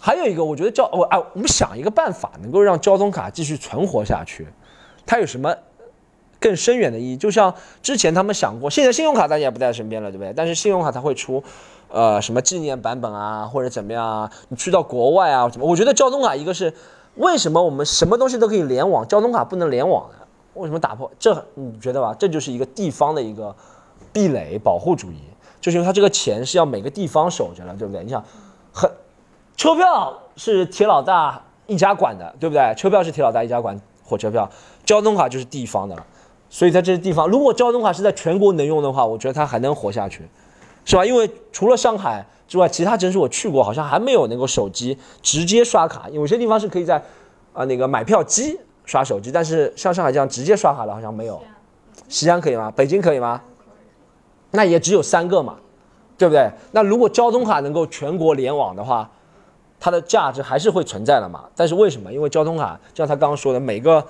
[0.00, 4.46] 还有一个，我觉得交我哎，我们想一个办法，能够让交通卡继续存活下去，
[5.04, 5.52] 它有什么
[6.42, 7.16] 更深远的意义？
[7.16, 10.32] 就像之前他们想过，现在信用卡大家也不带身边了，对不对？
[10.36, 11.42] 但是信用卡它会出，
[11.88, 14.30] 呃，什么纪念版本啊，或者怎么样啊？
[14.48, 15.66] 你去到国外啊，怎么？
[15.66, 16.74] 我觉得交通卡一个是
[17.14, 20.16] 为什么我们什么东西都可以联网，交通卡不能联网呢？
[20.54, 21.10] 为什么打破？
[21.18, 22.14] 这你觉得吧？
[22.18, 23.54] 这就是一个地方的一个
[24.12, 25.20] 壁垒保护主义，
[25.60, 28.02] 就是因为它这个钱是要每个地方守着了，对不对？
[28.02, 28.22] 你想，
[28.72, 28.90] 很
[29.56, 32.74] 车票是铁老大一家管的，对不对？
[32.76, 34.50] 车票是铁老大一家管火车票，
[34.84, 36.06] 交通卡就是地方的了。
[36.54, 40.22] 所以在这些地方，如果交通卡是在全国能用的话，我觉得它还能活下去，
[40.84, 41.02] 是吧？
[41.02, 46.10] 因为除了上海之外，其他城市我去过，好像还没有能够手机直接刷卡。
[46.10, 47.02] 有些地方是可以在
[47.54, 51.40] 啊、那个买票机刷手机，但是像上海这样直接刷卡的，好像没有。
[52.06, 52.70] 西安可以吗？
[52.76, 53.40] 北京可以吗？
[54.50, 55.56] 那也只有三个嘛，
[56.18, 56.50] 对不对？
[56.72, 59.10] 那如果交通卡能够全国联网的话，
[59.80, 61.44] 它的价值还是会存在的嘛。
[61.56, 62.12] 但是为什么？
[62.12, 64.06] 因为交通卡，就像他刚刚说的，每个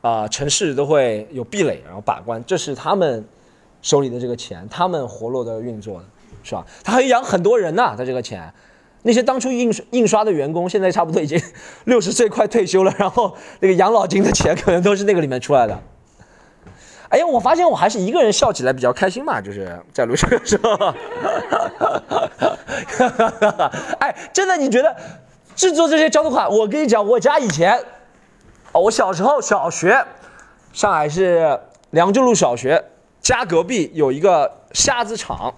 [0.00, 3.24] 啊、城市都会有壁垒，然后把关，这是他们
[3.82, 6.04] 手里的这个钱，他们活络的运作的，
[6.42, 6.64] 是吧？
[6.84, 8.52] 他还养很多人呐、他这个钱。
[9.02, 11.40] 那些当初印印刷的员工，现在差不多已经
[11.84, 15.80] 六十岁快退休了，然后那个养老金的钱可能都是那个里面出来的。
[17.08, 20.92] 哎呀，我发现我还是一个人笑起来比较开心嘛，就是在录这个时候。
[24.00, 24.92] 哎，真的，你觉得
[25.54, 26.48] 制作这些交通卡？
[26.48, 27.80] 我跟你讲，我家以前，
[28.78, 30.04] 我小时候小学，
[30.72, 31.58] 上海市
[31.90, 32.84] 良州路小学
[33.20, 35.54] 家隔壁有一个虾子厂，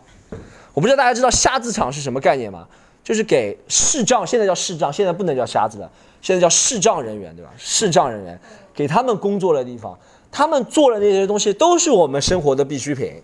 [0.75, 2.67] 我不知道大家知道虾子厂是什么概念吗？
[3.03, 7.51] 就是给视障，现在叫视障，现在不能叫瞎子了，现在叫视障人员，对吧？
[7.57, 8.39] 视障人员
[8.75, 9.99] 给他们工作的地方，
[10.31, 13.23] 他们做的那些东西都是我们生活的必需品。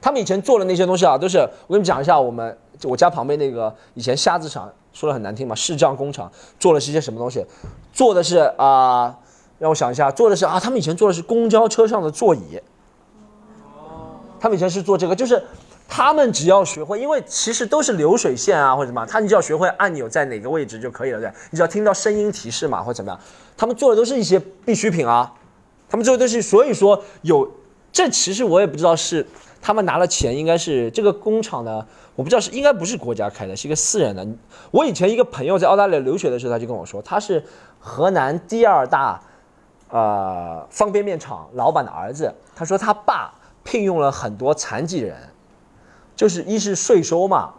[0.00, 7.44] 他们以前做的那些东西啊，都是我跟你们讲一下，我们我家旁边那个以前虾子厂，说的很难听嘛，视障工厂做的是一些什么东西？
[7.92, 9.14] 做的是啊、
[9.58, 12.58] 让我想一下，做的是啊，他们以前做的是公交车上的座椅。
[14.40, 15.42] 他们以前是做这个，就是
[15.88, 23.18] 他们只要学会，因为其实都是流水线啊或者什么，他你只要学会按钮在哪个位置就可以了，对，你只要听到声音提示嘛或者怎么样，
[23.56, 25.32] 他们做的都是一些必需品啊，
[25.88, 27.50] 他们做的都是，所以说有
[27.90, 29.26] 这其实我也不知道是
[29.66, 34.26] 他们拿了钱，应该是这个工厂呢，我不知道是应该不是国家开的，是一个私人的。
[34.70, 37.42] 我以前一个朋友在澳大利亚留学的时候，他就跟我说，他是
[37.80, 39.18] 河南第二大
[39.88, 45.16] 呃方便面厂老板的儿子，他说他爸聘用了很多残疾人，
[46.14, 47.54] 就是一是税收嘛，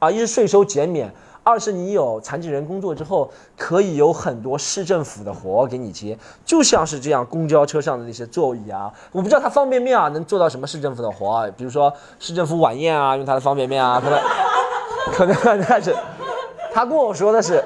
[0.00, 1.14] 啊，一是税收减免，
[1.48, 15.96] 二是你有残疾人工作之后，可以有很多市政府的活给你接，就像是这样公交车上的那些座椅啊，我不知道他方便面啊能做到什么市政府的活，比如说市政府晚宴啊，用他的方便面啊，可能可能但是
[16.72, 17.64] 他跟我说的是。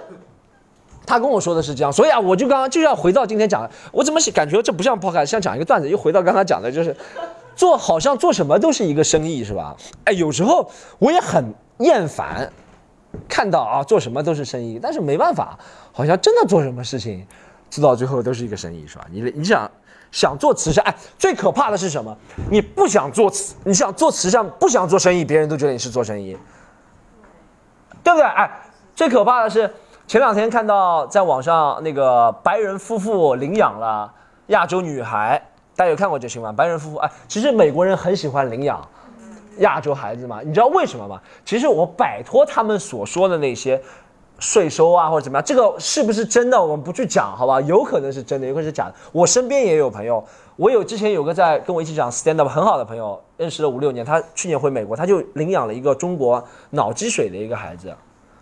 [1.04, 6.96] 他跟我说的是这样，所以啊，我就刚刚就要回到今天讲的，我怎么感觉这不像抛开像讲一个段子，又回到刚刚讲的，就是
[7.56, 9.76] 做好像做什么都是一个生意，是吧？
[10.04, 12.50] 哎，有时候我也很厌烦，
[13.28, 15.58] 看到啊做什么都是生意，但是没办法，
[15.92, 17.26] 好像真的做什么事情，
[17.70, 19.06] 做到最后都是一个生意，是吧？
[19.10, 19.70] 你你想
[20.10, 22.16] 想做慈善，哎，最可怕的是什么？
[22.50, 26.36] 你不想做慈，你想做慈善，不想做生意，别人都觉得你是做生意，
[28.02, 28.22] 对不对？
[28.22, 28.50] 哎，
[28.94, 29.72] 最可怕的是
[30.06, 34.12] 前两天看到在网上那个白人夫妇领养了
[34.48, 35.40] 亚洲女孩，
[35.74, 36.54] 大家有看过这新闻？
[36.54, 38.86] 白人夫妇，哎，其实美国人很喜欢领养
[39.58, 41.20] 亚洲孩子嘛，你知道为什么吗？
[41.44, 43.80] 其实我摆脱他们所说的那些
[44.38, 47.60] 税收啊或者怎么样，这个是不是真的，我们不去讲，好吧？
[47.60, 48.94] 有可能是真的，有可能是假的。
[49.12, 50.24] 我身边也有朋友，
[50.56, 57.94] 我有之前有个在跟我一起讲 stand up 很好的朋友，认识了五六年，他去年回美国，他就领养了一个中国脑积水的一个孩子。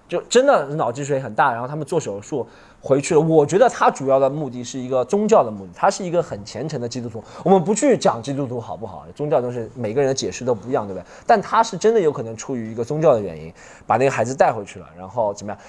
[0.09, 2.44] 就真的脑积水很大，然后他们做手术
[2.81, 3.21] 回去了。
[3.21, 7.23] 我觉得他主要的目的是一个宗教的目的，他是一个很虔诚的基督徒。
[7.45, 11.05] 我们不去讲基督徒好不好，宗教都是每个人的解释都不一样，对不对？
[11.27, 13.53] 但他是真的有可能出于一个宗教的原因，
[13.87, 15.61] 把那个孩子带回去了，然后怎么样？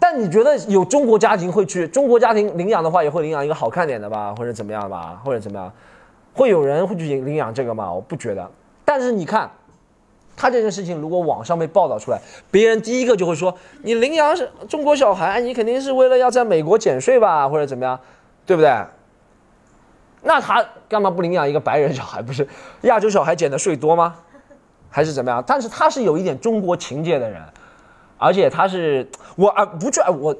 [0.00, 1.86] 但你觉得有中国家庭会去？
[1.88, 5.72] 中国家庭领养的话，也会领养一个好看点的吧，或者怎么样吧，或者怎么样？
[6.32, 7.92] 会有人会去领领养这个吗？
[7.92, 8.50] 我不觉得。
[8.84, 9.50] 但是你看。
[10.40, 12.18] 他这件事情如果网上被报道出来，
[12.50, 18.00] 别人第一个就会说你领养是中国小孩，你肯定是为了要在美国减税吧，或者怎么样，
[18.46, 18.74] 对不对？
[20.22, 22.22] 那他干嘛不领养一个白人小孩？
[22.22, 22.48] 不是
[22.82, 24.16] 亚洲小孩减的税多吗？
[24.88, 25.44] 还是怎么样？
[25.46, 27.42] 但是他是有一点中国情节的人，
[28.16, 30.34] 而且他是我啊不去我，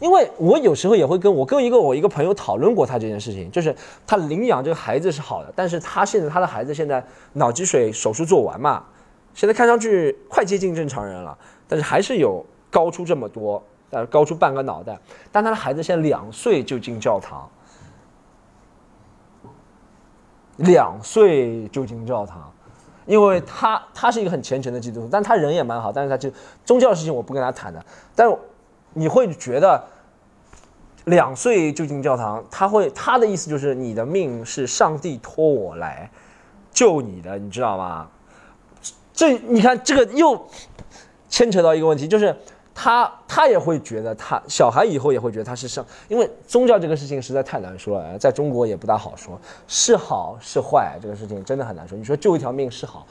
[0.00, 3.72] 因为我有时候也会跟我跟一个我一个朋友讨论过他这件事情，就是
[4.04, 7.04] 他领养这个孩子是好的，但是他现在他的孩子现在
[7.34, 8.82] 脑积水手术做完嘛。
[9.36, 11.36] 现在看上去快接近正常人了，
[11.68, 14.98] 但是还是有高出这么多，呃，高出半个脑袋。
[15.30, 17.46] 但他的孩子现在两岁就进教堂，
[20.56, 22.50] 两岁就进教堂，
[23.04, 26.32] 因为他他是一个很虔诚的基督徒，但他人也蛮好，但是他就
[26.64, 27.84] 宗教的事情我不跟他谈的。
[28.14, 28.34] 但
[28.94, 29.84] 你会觉得
[31.04, 36.10] 两岁就进教堂，他会他的意思就是你的命是上帝托我来
[36.72, 38.08] 救你的，你知道吗？
[39.16, 40.46] 这你看，这个又
[41.28, 42.36] 牵扯到一个问题，就是
[42.74, 51.96] 他他也会觉得他小孩以后也会觉得他是上，因为宗教这个事情实在太难说了，在中国也不大好说，是好是坏这个事情真的很难说。
[51.96, 53.06] 你说救一条命是好，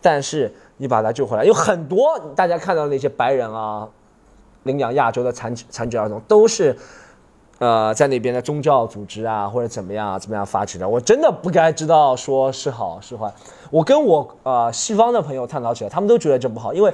[0.00, 3.88] 但是你把他救回来，有很多大家看到那些白人啊，
[4.62, 6.76] 领养亚洲的残残疾儿童都是。
[7.60, 13.30] 呃，在那边的宗教组织啊，或者怎么样怎么样发起的，我真的不该知道说是好是坏。
[13.70, 16.90] 我跟我呃西方的朋友探讨起来，他们都觉得这不好，因为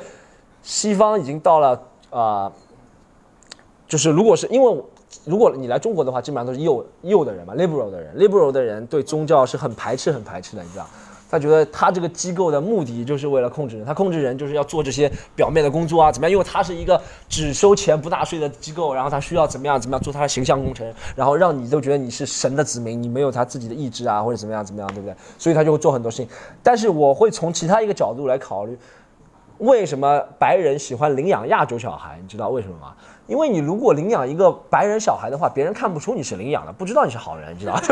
[0.62, 2.50] 西方已经到了啊，
[3.86, 4.82] 就是如果是因为
[5.24, 10.86] 如果你来中国的话，基本上都是右右的人嘛，liberal 的人，liberal 的人对宗教是很排斥很排斥的，你知道。
[11.28, 16.30] 他觉得他这个机构的目的就是为了控制人，他控制人就是要做这些表面的工作啊，怎么样？
[16.30, 25.14] 因为他是一个只收钱不纳税的机构，然后他需要怎么样怎么样做他的形象工程，然后让你都觉得你是神的子民，你没有他自己的意志啊，或者怎么样怎么样，对不对？
[25.38, 26.28] 所以他就会做很多事情。
[26.62, 28.78] 但是我会从其他一个角度来考虑，
[29.58, 32.18] 为什么白人喜欢领养亚洲小孩？
[32.22, 32.92] 你知道为什么吗？
[33.26, 37.74] 因为你如果领养一个白人小孩的话，别人看不出你是领养的，不知道你是好人，你知道。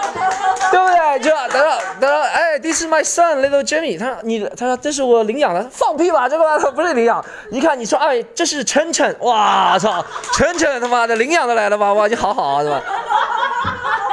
[0.70, 1.18] 对不对？
[1.20, 1.68] 就他说
[2.00, 3.98] 他说哎，This is my son, little Jimmy。
[3.98, 7.24] 他说你他说这是我领养的，放屁吧，这个他不是领养。
[7.50, 11.92] 你看你说哎，这是晨晨，哇操，晨晨他妈的领养的来了吧？
[11.92, 12.80] 哇，你好好啊，对吧？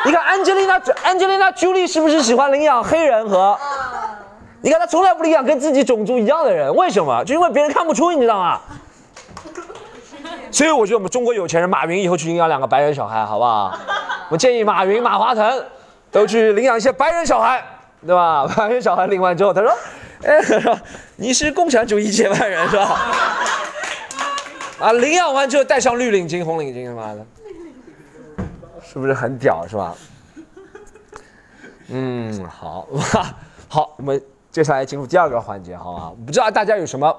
[0.06, 3.58] 你看 Angelina Angelina Julie 是不是喜欢领养黑人和？
[4.62, 7.24] 你看他从来不领养跟自己种族一样的人，为什么？
[7.24, 8.60] 就因为别人看不出，你知道吗？
[10.52, 13.78] 所以我觉得我们中国有钱人马云以后去领养两个白人小孩，好不好？
[14.30, 15.64] 我建议马云马化腾。
[16.18, 17.64] 都去领养一些白人小孩，
[18.02, 18.48] 对吧？
[18.58, 19.72] 白人小孩领完之后，他说
[20.26, 20.76] ：“哎，他说
[21.16, 22.98] 你是共产主义接班人是吧？”
[24.82, 27.26] 啊，领养完之后戴上绿领巾、红领巾，他妈的，
[28.84, 29.96] 是不是很屌是吧？
[31.90, 32.88] 嗯，好，
[33.70, 34.20] 好，我们
[34.52, 36.12] 接下来进入第二个环节，好吧？
[36.26, 37.16] 不知道大家有什么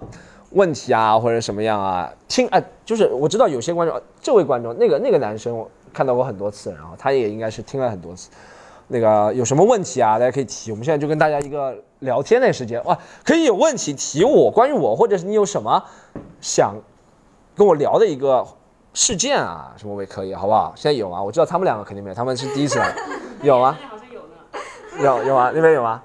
[0.50, 2.12] 问题啊，或者什么样啊？
[2.26, 8.28] 听，哎，就是我知道有些观众，这位观众，那个那个男生，我看到过很多次，然后他也应该是听了很多次。
[8.88, 10.18] 那个有什么问题啊？
[10.18, 10.70] 大家可以提。
[10.70, 15.84] 我们现在就跟大家一个聊天的时间哇，可以有问题提我，关于我，或者是你有什么
[16.40, 16.74] 想
[17.54, 18.46] 跟我聊的一个
[18.94, 20.72] 事件啊，什么也可以，好不好？
[20.74, 21.22] 现在有吗？
[21.22, 22.94] 我知道他们两个肯定没有，他们是第一次来，
[23.42, 23.76] 有吗？
[23.90, 25.22] 好 像有呢。
[25.22, 25.52] 有有吗？
[25.54, 26.02] 那边有吗？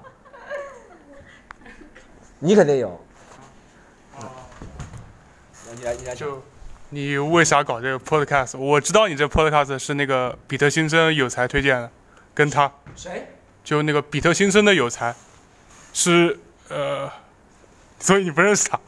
[2.38, 3.00] 你肯定有。
[5.76, 6.40] 你来，你来就
[6.90, 8.56] 你为啥搞这个 podcast？
[8.56, 11.90] 我知道你这 podcast 是那个比特新生有才推荐的。
[12.34, 13.28] 跟他谁？
[13.62, 15.14] 就那个比特新生的有才，
[15.92, 17.10] 是呃，
[17.98, 18.78] 所以你不认识他？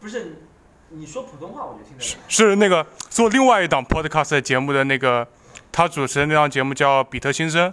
[0.00, 0.36] 不是，
[0.90, 2.22] 你说普通话我就听得懂。
[2.28, 5.26] 是那个做另外一档 podcast 节目的那个，
[5.70, 7.70] 他主持的那档节目叫《比特新生》。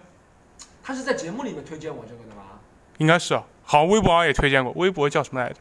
[0.84, 2.60] 他是在节目里面推荐我这个的吗？
[3.00, 4.72] 应该是啊，好像微博上也推荐过。
[4.78, 5.56] 微博叫什么来着？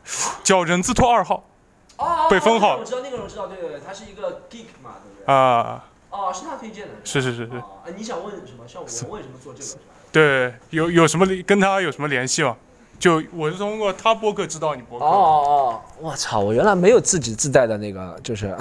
[0.45, 1.49] 叫人字拖二号。
[1.97, 2.29] 哦。
[2.31, 2.77] 被封号。
[2.77, 5.35] 我知道那个人，知道对对对，他是一个 geek 嘛，对不对？
[5.35, 5.88] 啊。
[6.11, 6.94] 哦，是他推荐的。
[7.05, 7.53] 是是是是。
[7.85, 8.66] 哎，你想问什么？
[8.66, 9.81] 像我为什么做这个？
[10.11, 12.57] 对，有有什么跟他有什么联系吗？
[12.99, 15.04] 就我是通过他播客知道你播客。
[15.04, 15.81] 哦哦哦！
[16.00, 18.52] 我操，我原来没有自己自带的那个，就是，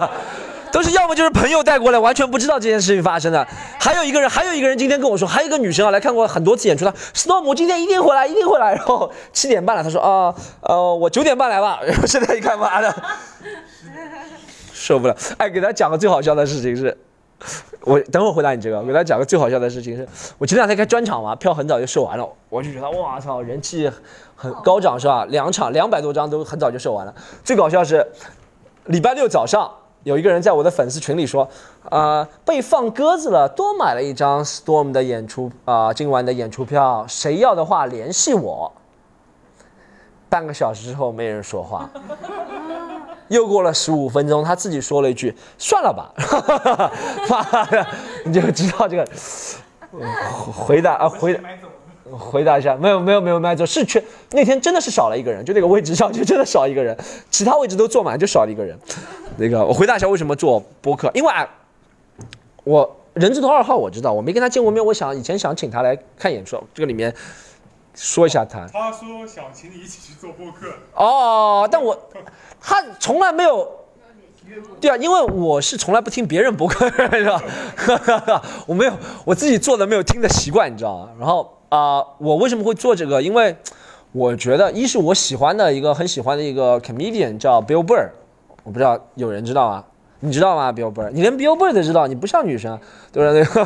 [0.72, 3.46] 都是要么就是朋友带过来，完全不知道这件事情发生的。
[3.78, 8.74] 还有一个人，还有一个人今天跟我说，还有一个女生啊，来看过很多次演出，她 Storm 今天一定回来，一定会来。
[8.74, 11.80] 然后七点半了，她说啊呃我九点半来吧。
[11.84, 12.94] 然后现在一看，妈的，
[14.86, 15.16] 受不了。
[15.38, 16.96] 哎，给大家讲个最好笑的事情是。
[17.82, 20.08] 我等会儿回答你这个，我给大家讲个最好笑的事情是，
[20.38, 23.90] 我前两天开专场嘛，票很早就售完了，我就觉得哇操，人气
[24.34, 25.26] 很高涨是吧？
[25.26, 27.14] 两场两百多张都很早就售完了。
[27.44, 28.06] 最搞笑是，
[28.86, 29.70] 礼拜六早上
[30.04, 31.46] 有一个人在我的粉丝群里说，
[31.90, 38.72] 啊被放鸽子了，多买了一张 Storm 的演出啊今晚的演出票，谁要的话联系我。
[40.30, 41.88] 半个小时之后没人说话。
[43.28, 46.12] 又过了十五分钟，他自己说了一句：“算了吧。
[47.28, 47.86] ”妈的，
[48.24, 49.06] 你就知道这个
[50.52, 51.40] 回答啊，回
[52.10, 56.96] 回答一下，没有没有没有买走，是缺那天真的是少了一个人，就那个位置上就真的少一个人，
[57.30, 58.78] 其他位置都坐满，就少了一个人。
[59.36, 61.32] 那个我回答一下为什么做播客，因为
[62.64, 67.14] 我人字头二号我知道，我没跟他见过面，我想以前想请他来看演出，这个里面。
[67.98, 70.70] 说一下他，他说想请你一起去做播客。
[70.94, 71.98] 哦，但我
[72.68, 73.64] 他从来没有，
[74.80, 78.42] 对啊，因为我是从来不听别人播客， 是吧？
[78.66, 78.92] 我没有
[79.24, 81.08] 我自己做的没有听的习惯，你知道吗？
[81.16, 83.22] 然后啊，我为什么会做这个？
[83.22, 83.56] 因为
[84.10, 88.08] 我觉得一是我喜欢的一个很喜欢的一个 comedian 叫 Bill Burr，
[88.64, 89.84] 我不知道有人知道吗？
[90.18, 92.76] 你知道吗？Bill Burr，你连 Bill Burr 都知道，你不像女生，
[93.12, 93.64] 对不对？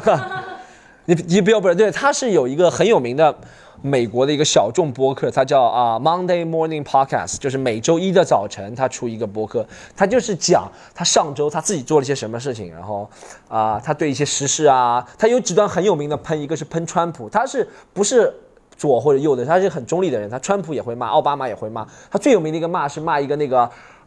[1.07, 3.35] 你你 Bill Burr，对，他是有一个很有名的。
[3.83, 13.09] 美国的一个小众播客，他叫啊 Monday Morning Podcast，就是每周一的早晨他出一个播客，他就是讲他上周他自己做了些什么事情，然后
[13.49, 18.31] 啊他对一些时事啊，他有几段很有名的喷，一个是喷川普，他是不是
[18.77, 23.61] 左或者右的，他是很中立的人，他川普也会骂，奥巴马也会骂，他最有名的一个骂是骂一个那个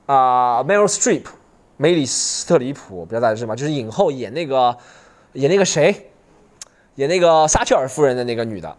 [0.06, 1.24] 啊 Meryl Streep，
[1.78, 3.56] 梅里斯特里普，不知道大家知道吗？
[3.56, 4.78] 就是影后演那个
[5.32, 6.12] 演那个谁，
[6.96, 8.76] 演那个撒切尔夫人的那个女的。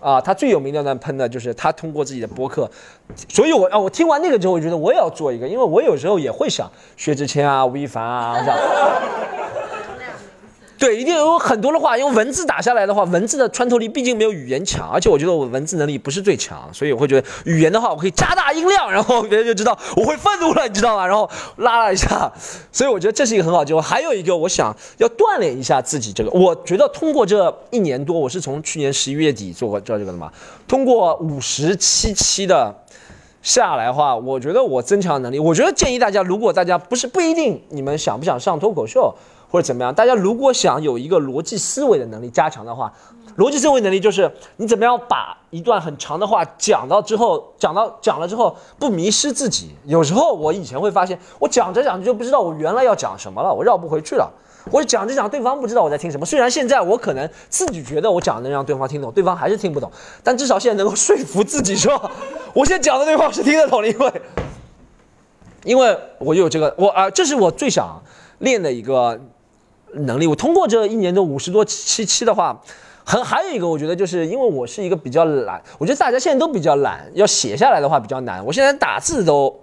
[0.00, 2.70] 啊，他最有名的那喷的就是他通过自己的播客，
[3.28, 8.58] 所以我啊，我听完那个之后，我觉得我也要做一个，因为我有时候也会想薛之谦啊、吴亦凡啊这样。
[10.80, 21.06] 对，一定有很多的话，用文字打下来的话，文字的穿透力毕竟没有语言强，而且我觉得我文字能力不是最强，所以我会觉得语言的话，我可以加大音量，然后别人就知道我会愤怒了，你知道吗？
[21.06, 21.28] 然后
[21.58, 22.32] 拉了一下，
[22.72, 23.80] 所以我觉得这是一个很好机会。
[23.82, 30.32] 还有一个，我想要锻炼一下自己这个，我觉得通过这一年多，我是从去年十一月底做过做这个的嘛，
[30.66, 32.74] 通过五十七期的
[33.42, 35.38] 下来的话，我觉得我增强能力。
[35.38, 39.14] 我觉得建议大家，如果大家不是不一定你们想不想上脱口秀。
[39.50, 39.94] 或者怎么样？
[39.94, 42.92] 大家如果想有一个逻辑思维的能力加强的话，
[43.36, 49.70] 逻辑思维能力就是你怎么样把一段很长的话讲到之后，讲到讲了之后不迷失自己。
[49.86, 54.30] 有时候我以前会发现，我讲着讲着就不知道我原来要讲什么了，我绕不回去了。
[54.70, 56.26] 我讲着讲，对方不知道我在听什么。
[56.26, 59.90] 虽然现在我可能自己觉得我讲的能让对方听懂，对方还是听不懂，
[60.22, 62.10] 但至少现在能够说服自己说，
[62.52, 64.22] 我现在讲的对方是听得懂的，因为
[65.64, 68.02] 因为我有这个，我啊，这是我最想
[68.38, 69.18] 练的一个。
[69.94, 72.60] 能力，我通过这一年的五十多期期的话，
[73.04, 78.44] 很还有一个，我觉得就是因为我是一个比较懒，我觉得大家现在都比较懒，要写下来的话比较难。
[78.44, 79.54] 我现在打字都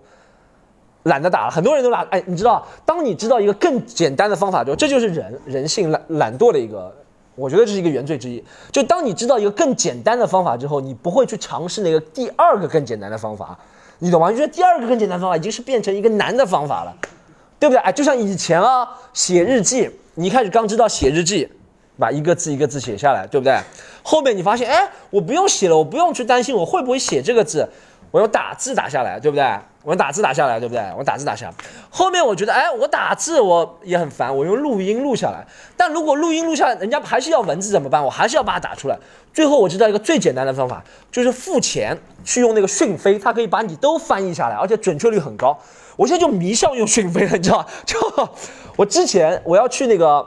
[1.03, 2.05] 懒得打了，很多人都懒。
[2.09, 6.93] 哎，你知道，当你知道一个更简单的方法之后，这就是人人性懒懒惰的一个，
[7.35, 8.43] 我觉得这是一个原罪之一。
[8.71, 13.57] 就当你知道一个更简单的方法之后，你不会去尝试那个第二个更简单的方法，
[13.99, 14.29] 你懂吗？
[14.29, 16.93] 就觉得第二个更简单方法已经是变成一个难的方法了，
[17.57, 17.79] 对不对？
[17.79, 19.89] 哎，就像以前啊，写日记。
[20.19, 21.47] 你一开始刚知道写日记，
[21.99, 23.55] 把一个字一个字写下来，对不对？
[24.01, 27.69] 后面你发现，哎，我不用写了，我不用去担心我会不会写这个字，
[28.09, 29.43] 我用打字打下来，对不对？
[29.83, 30.83] 我用打字打下来，对不对？
[30.97, 31.53] 我打字打下来。
[31.91, 35.45] 后面我觉得，哎，我打字我也很烦，我用录音录下来。
[35.77, 38.03] 但如果录音录下来，人家还是要文字怎么办？
[38.03, 38.97] 我还是要把它打出来。
[39.31, 41.95] 最后我知道一个最简单的方法，就是付钱
[42.25, 45.55] 去用那个讯飞，它可以把你都翻译下来，而且准确率很高。
[45.95, 47.97] 我现在就迷上用讯飞了，你知道就
[48.77, 50.25] 我之前我要去那个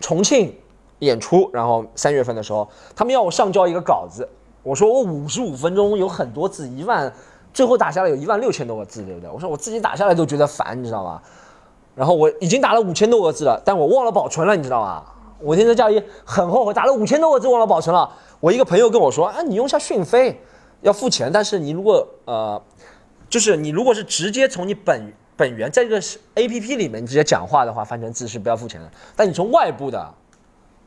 [0.00, 0.56] 重庆
[1.00, 4.26] 演出，然后三月份的时候，他们要我上交一个稿子，
[4.62, 7.12] 我说我五十五分钟有很多字，一万，
[7.52, 9.28] 最后打下来有一万六千多个字，对不对？
[9.28, 11.20] 我说我自己打下来都觉得烦，你知道吗？
[11.96, 15.04] 然后我已经打了五千多个字了，但我忘了保存了，你知道吗？
[15.40, 18.08] 我现在家里很后悔，打了五千多个字忘了保存了。
[18.38, 20.40] 我一个朋友跟我说，啊，你用下讯飞，
[20.82, 22.62] 要付钱，但是你如果呃。
[23.28, 26.00] 就是你如果是直接从你本本源在这个
[26.34, 28.90] A P P 里面你直接讲话的话，翻成字是不要付钱的。
[29.14, 30.12] 但你从外部的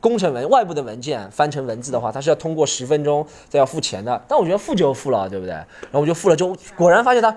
[0.00, 4.20] 工程文、外部的文件翻成文字的话，它是要通过十分钟再要付钱的。
[4.26, 5.52] 但我觉得付就付了，对不对？
[5.52, 7.36] 然后我就付了，就果然发现它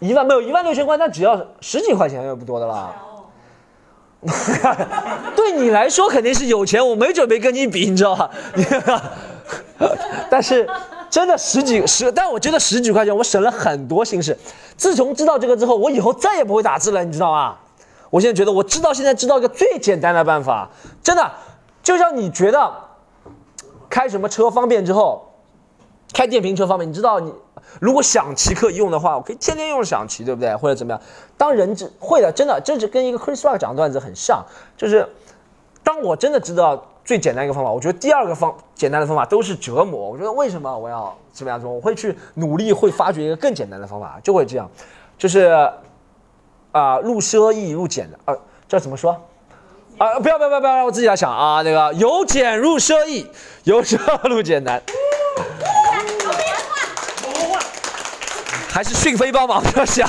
[0.00, 2.94] 一万没有一万六千块，那只要十几块钱也不多的了。
[5.36, 8.30] 对你来说肯定是有钱，我没准备跟你比，你知道吧？
[10.28, 10.68] 但是
[11.10, 14.38] 真的十几十，但我觉得十几块钱我省了很多心事。
[14.76, 17.56] 自从知道这个之后，我以后再也不会打字了，你知道吗？
[18.10, 20.70] 我现在觉得我知道现在知道一个最简单的办法，
[21.02, 21.30] 真的
[21.82, 22.72] 就像你觉得
[23.90, 25.34] 开什么车方便之后，
[26.14, 27.32] 开电瓶车方便，你知道你
[27.80, 30.56] 如果想骑可以用的话，我可以天天用想骑，对不对？
[30.56, 31.02] 或者怎么样？
[31.36, 34.42] 当人只会的，真的这是跟一个 Chris Rock 讲的段子很像，
[34.76, 35.06] 就是
[35.82, 40.10] 当我真的知道最简单一个方法，我觉得第二个方简单的方法都是折磨。
[40.10, 41.70] 我觉得为什么我要怎么样做？
[41.70, 44.70] 我会去努力，会发掘一个更简单的方法，就会这样，
[45.16, 45.48] 就是
[46.70, 48.38] 啊，入奢易入俭的，呃，
[48.68, 49.12] 这怎么说？
[49.96, 53.26] 啊，不要不要不要不要，让我自己来想啊，那个由俭入奢易，
[53.64, 54.82] 由奢入俭难。
[58.68, 60.06] 还是讯飞帮忙着想。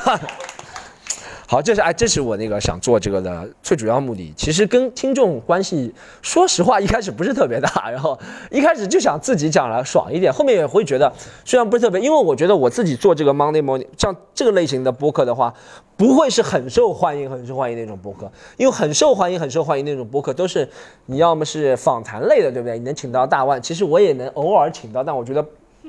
[1.52, 4.32] 好，这是哎，这是我那个想做这个的最主要目的。
[4.38, 5.92] 其实跟听众关系，
[6.22, 8.16] 说实话一开始不是特别大，然后
[8.52, 11.12] 一开始就想自己讲了爽一点，后面也会觉得
[11.44, 15.52] 虽然不是特别，因为我觉得我自己做这个 Monday Morning 像这个类型的播客的话，
[15.98, 20.70] 不会是很受欢迎、很受欢迎那种播客，因为很受欢迎、很受欢迎那种播客都是
[21.08, 22.78] 你要么是访谈类的，对不对？
[22.78, 25.44] 你能请到大腕，其实我也能偶尔请到，但我觉得。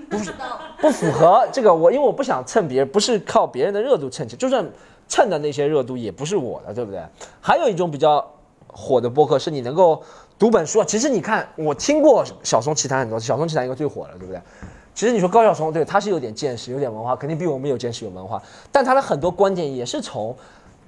[0.09, 0.33] 不是
[0.81, 4.67] 不符合这个我，因为我不想蹭别人，不是靠别人的热度蹭起，就算
[5.11, 7.03] 蹭的那些热度也不是我的，对不对？
[7.41, 8.25] 还有一种比较
[8.69, 10.01] 火的播客是你能够
[10.39, 10.85] 读本书啊。
[10.87, 14.41] 其实你看，我听过小松奇谈很多，小松奇谈应该最火了，对不对？
[14.95, 18.41] 其实你说高晓松，对，他是有点见识，有点文化，肯定比我们有见识有文化，
[18.71, 20.35] 但他的很多观点也是从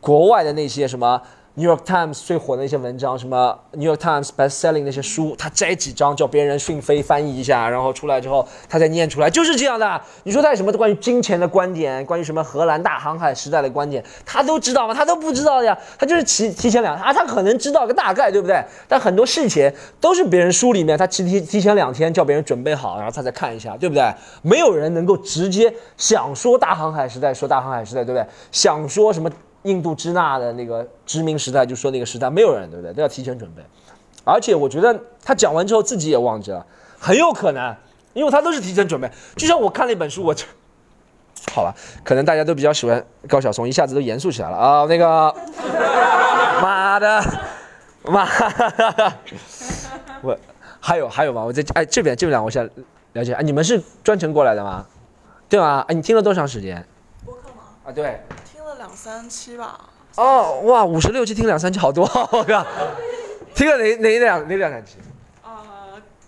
[0.01, 1.20] 国外的那些什么。
[1.55, 10.00] New York Times 最火的那些文章，什么 New York Times best selling 那些书，他摘几张叫别人讯飞翻译一下，然后出来之后他再念出来，就是这样的。
[10.24, 14.94] 你说他有什么关于金钱的观点，关于什么荷兰大航海时代的观点，他都知道吗？
[14.94, 15.76] 他都不知道呀。
[15.98, 18.64] 他就是提提前两啊，他可能知道个大概，对不对？
[18.88, 24.03] 但很多事情都是别人书里面，他提提提前两天叫别人准备好，然后他再看一下，对不对？
[24.40, 28.26] 没有人能够直接想说大航海时代说大航海时代，对不对？
[28.50, 29.30] 想说什么？
[29.62, 32.92] 印度支那的那个殖民时代，就说那个时代没有人，对不对？
[32.92, 33.62] 都要提前准备。
[34.24, 36.64] 而且我觉得他讲完之后自己也忘记了，
[36.98, 37.74] 很有可能，
[38.12, 39.10] 因为他都是提前准备。
[39.36, 40.34] 就像我看了一本书，我，
[41.52, 44.84] 好吧，可能大家都比较喜欢高晓松，一下子都严肃起来了啊。
[44.86, 45.34] 那个，
[46.62, 47.20] 妈的，
[48.04, 48.28] 妈，
[50.22, 50.38] 我
[50.78, 51.42] 还有还有吗？
[51.42, 52.68] 我在哎这边这边两，我想
[53.14, 53.32] 了解。
[53.32, 54.86] 哎，你们是专程过来的吗？
[55.48, 55.84] 对吗？
[55.88, 56.86] 哎，你听了多长时间？
[57.24, 57.62] 播客吗？
[57.86, 58.20] 啊，对。
[58.83, 59.78] 两三期吧。
[60.16, 62.03] 哦，哇，五十六期听两三期，好多，
[62.33, 62.66] 我靠！
[63.55, 64.97] 听了哪哪两哪两三期？
[65.41, 65.62] 啊，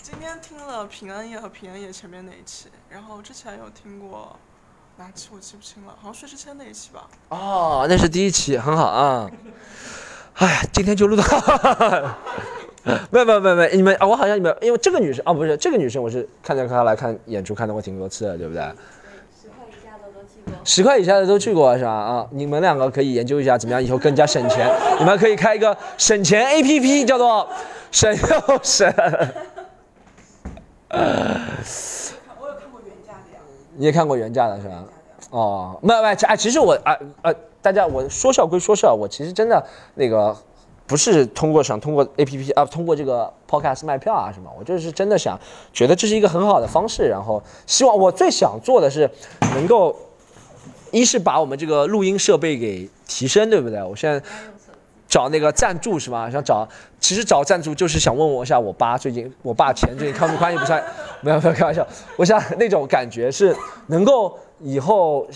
[0.01, 4.37] 今天听了平安夜和平安夜前面那一期，然后之前有听过
[4.99, 7.09] 哪期我记不清了，好像薛之谦那一期吧。
[7.31, 9.29] 哦，那是第一期，很好啊。
[10.35, 11.25] 哎，今天就录到。
[13.11, 18.63] 没有没有没有没有，你们啊，我好像你们，因为这个女生啊，不是这个女生，我是看见她来看演出看到过挺多次的，对不对？
[20.65, 21.91] 十块以下的都去过是吧？
[21.91, 24.67] 啊，你们两个可以研究一下怎么样以后更加省钱。
[24.99, 27.47] 你们可以开一个省钱 APP，叫做
[27.91, 28.91] 省又省。
[30.89, 33.41] 我有看过原价的呀。
[33.77, 34.85] 你也看过原价的是吧？
[35.31, 39.63] 哦，没有没有，哎，其实我啊呃，大家我说笑归说笑，我其实真的
[39.97, 40.35] 那个
[40.87, 45.39] 不是通过想通过 APP 啊，通过这个 Podcast 卖票啊什么，我就是真的想
[45.73, 49.11] 觉得这是一个很好的方式，然后希望我最想做的是
[49.55, 49.95] 能够。
[50.95, 53.83] 一是把我们这个录音设备给提升，对不对？
[53.83, 54.23] 我现在
[55.09, 56.31] 找那个赞助是吧？
[56.31, 56.69] 想找，
[57.01, 60.83] 其实找赞助就是想问我一下，我爸最近，我爸钱最近看不宽裕不算，
[61.21, 61.87] 没有没有开玩笑。
[62.17, 63.57] 我想那种感觉是
[63.89, 65.27] 能够以后，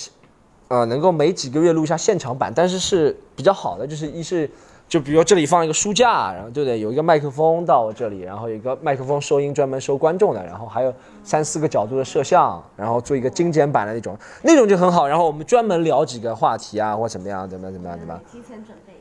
[0.68, 4.48] 呃，能够每几个月录一下现场版，但是是比较好的，就是一是。
[4.88, 6.80] 就比如这里放一个书架，然后对不对？
[6.80, 15.06] 有一个麦克风到我这里，然后有一个麦克风收音专门收观众的，然后还有三四个角度的摄像，然后做一个精简版的那种，那种就很好。
[15.06, 18.22] 然后我们专门聊几个话题啊，或怎么样，怎么样，怎么样，怎么样？
[18.32, 18.94] 提前准备。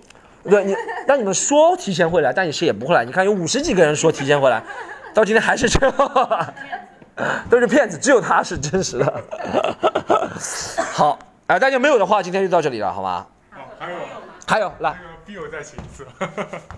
[0.49, 0.75] 对你，
[1.07, 3.05] 让你们说提前会来，但你是也不会来。
[3.05, 4.61] 你看有五十几个人说提前会来，
[5.13, 6.53] 到今天还是这样，
[7.49, 9.23] 都是骗子，只有他是真实的。
[10.93, 11.17] 好，
[11.47, 13.25] 哎，大家没有的话，今天就到这里了，好吗？
[13.49, 13.97] 好，还有，
[14.45, 15.16] 还有，来。
[15.27, 16.07] Bill 再请一次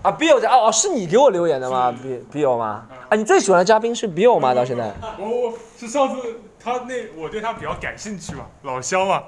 [0.02, 2.84] 啊，Bill 在哦哦，是你给我留言的吗？Bill Bill 吗？
[3.08, 4.52] 啊，你最喜欢的嘉宾是 Bill 吗？
[4.52, 4.92] 到现在？
[5.18, 9.22] 我我是上次他那我对他比较感兴趣嘛，老乡嘛，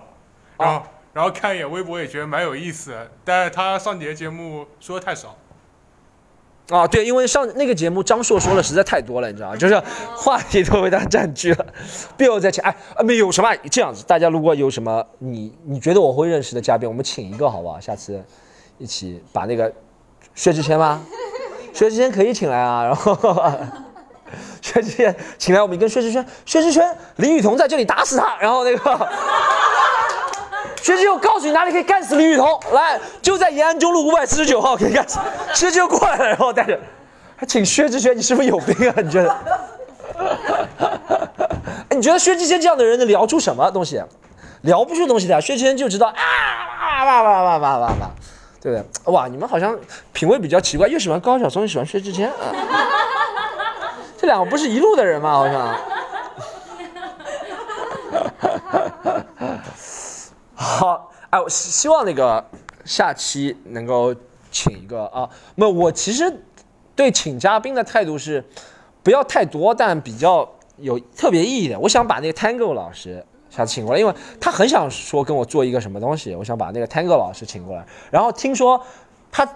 [0.59, 2.93] 然后然后看一眼微博也觉得蛮有意思，
[3.25, 5.37] 但是他上节节目说的太少。
[6.71, 9.57] 啊，对，因为上那个节目张硕说的实在太多了，你知道吗？
[9.57, 9.81] 就是
[10.17, 11.67] 话题都被他占据了。
[12.19, 17.79] Bill 在请，哎，没有什么这样子，大家如果有什么你你觉得我会认识的嘉宾，我们请一个好不好？
[17.79, 18.25] 下次。
[18.79, 19.73] 一起把那个
[20.35, 21.01] 薛之谦吗？
[21.73, 23.17] 薛之谦可以请来啊， 然后
[24.61, 29.09] 薛之谦请来，我们跟薛之谦，薛之谦，李雨桐在这里打死他，然后那个。
[30.83, 35.19] 薛之谦，我告诉你哪里可以干死李雨桐，来，就在延安中路五百四十九号可以干死。
[35.55, 36.79] 薛之谦过来了，然后带着，
[37.37, 38.95] 还请薛之谦，你是不是有病啊？
[39.01, 39.37] 你觉得？
[41.89, 44.03] 哎，你觉得薛之谦这样的人能聊出什么东西？
[44.63, 45.41] 聊不出东西的。
[45.41, 46.15] 薛之谦就知道啊
[47.05, 48.11] 哇哇哇哇哇哇哇，
[48.63, 49.13] 对不对？
[49.13, 49.77] 哇，你们好像
[50.13, 52.55] 品味比较奇怪，又喜欢高晓松，又喜欢薛之谦啊。
[54.17, 55.33] 这两个不是一路的人吗？
[55.33, 55.77] 好像。
[60.55, 62.45] 好，哎，我希希望那个
[62.85, 64.15] 下期能够
[64.53, 66.33] 请一个啊，那，我其实
[66.95, 68.45] 对请嘉宾的态度是
[69.03, 71.77] 不要太多，但比较有特别意义的。
[71.81, 73.25] 我想把那个 Tango 老师
[73.55, 77.85] 下次请过来，因为他很想说跟我做一个什么东西，我想把那个 Tango 老师请过来。
[78.11, 78.83] 然后听说
[79.31, 79.47] 他，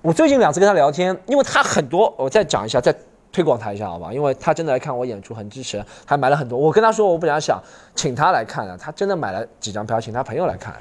[0.00, 2.94] 我最近两次跟他聊天，因为他很多，我再讲一下，再
[3.30, 4.10] 推广他一下好吧？
[4.10, 6.58] 因为他真的来看我演出，很支持，还买了很多。
[6.58, 7.62] 我跟他说，我本来想
[7.94, 10.74] 请他来看的，他真的买了几张票，请他朋友来看。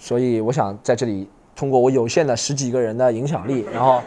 [0.00, 4.00] 所以我想在这里通过我有限的十几个人的影响力，然后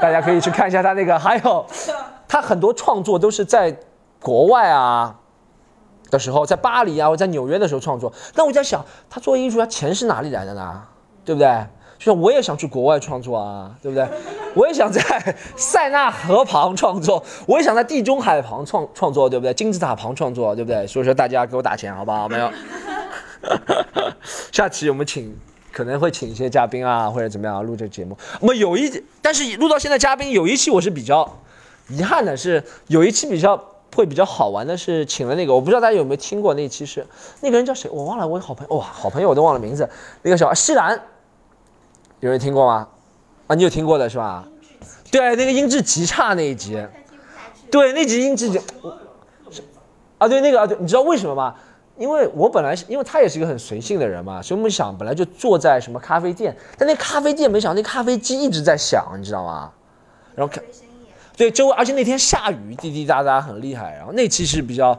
[0.00, 1.66] 大家可以去看一下他那个，还有
[2.26, 3.76] 他很多创作都是在
[4.20, 5.14] 国外啊
[6.10, 8.12] 的时候，在巴黎啊或在纽约的时候创作。
[8.34, 10.82] 那我在想，他做艺术家钱是哪里来的呢？
[11.24, 11.48] 对不对？
[11.98, 14.06] 就像我也想去国外创作啊，对不对？
[14.54, 15.00] 我也想在
[15.56, 19.54] 塞纳河旁创作，我也想在地中海旁创创作，对不对？
[19.54, 20.86] 金字塔旁创作，对不对？
[20.86, 22.28] 所以说大家给我打钱，好不好？
[22.28, 22.50] 没有。
[24.52, 25.34] 下期我们请
[25.72, 28.16] 可能会请一些嘉宾啊，或者怎么样录这个节目。
[28.40, 31.38] 那么有一，但是录到现在嘉宾有一期我是比较
[31.88, 33.56] 遗憾的，是有一期比较
[33.96, 37.06] 会比较好玩的是请了那个，我不知道大家有没有听过那期是
[37.40, 39.88] 那个人叫谁，我忘了，我好朋友哇，好朋友我都忘了名字，
[40.20, 41.00] 那个小西兰，
[42.20, 42.86] 有人听过吗？
[43.46, 44.46] 啊，你有听过的是吧？
[45.10, 46.86] 对，那个音质极差那一集，
[47.70, 48.60] 对，那集音质就
[50.18, 51.54] 啊，对那个啊，对，你知道为什么吗？
[51.96, 59.72] 因为我本来是因为他也是一个很随性的人嘛，所以我们想本来就坐在什么咖啡店，但那咖啡店没想那咖啡机一直在响，你知道吗？
[60.34, 60.62] 然后看，
[61.36, 63.94] 对，周围而且那天下雨，滴滴答答很厉害。
[63.96, 64.98] 然后那期是比较，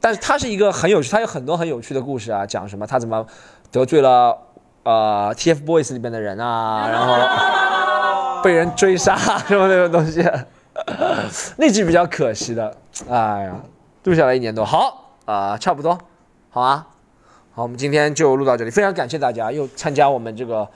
[0.00, 3.26] 但是它是一个很有趣，它有很多很有趣的故事啊，讲什么他怎么
[3.70, 4.36] 得罪了
[4.84, 10.24] 呃 TFBOYS 里边的人啊，然后 被人追杀什么那种东西，
[11.58, 12.74] 那集比较可惜的，
[13.10, 13.54] 哎呀，
[14.04, 15.98] 录下来一年多，好啊、差不多。
[16.48, 16.86] 好啊，
[17.52, 20.66] 好，我们今天就录到这里，非常感谢大家又参加我们这个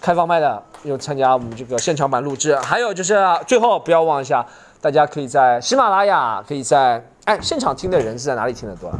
[0.00, 3.16] 开放麦的，又参加我们这个现场版录制，还有就是
[3.46, 4.44] 最后不要忘一下，
[4.80, 8.98] 大家可以在喜马拉雅，可以在哎现场听的人是在哪里听的多啊？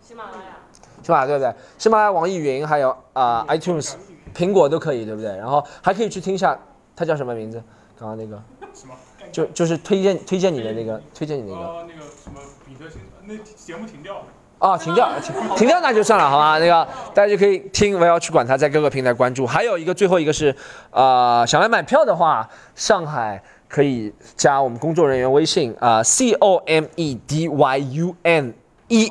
[0.00, 0.56] 喜马拉雅，
[1.02, 1.54] 喜马拉雅对不对？
[1.78, 3.94] 喜马拉雅、网易云还有啊、iTunes、
[4.34, 5.36] 苹果都可以，对不对？
[5.36, 6.58] 然后还可以去听一下，
[6.96, 7.62] 它叫什么名字？
[7.98, 8.42] 刚刚那个
[8.74, 8.94] 什么？
[9.30, 11.64] 就就是推荐推荐你的那个推荐你那个。
[11.64, 14.24] 呃，那个什么彼得星，那节目停掉了。
[14.60, 16.58] 啊，停掉，停停掉那就算了，好吧？
[16.58, 19.46] 那个大家就可以听，不要去管它，在各个平台关注。
[19.46, 20.54] 还有一个，最后一个是，
[20.90, 28.52] 呃，想来买票的话，上海可以加我们工作人员微信啊、c O M E D Y U N
[28.88, 29.10] E，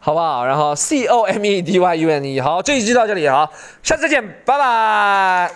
[0.00, 0.44] 好不好？
[0.44, 3.48] 然后 C O M E D Y U N E，好，这一期到这里，好，
[3.84, 5.52] 下次再见，拜拜。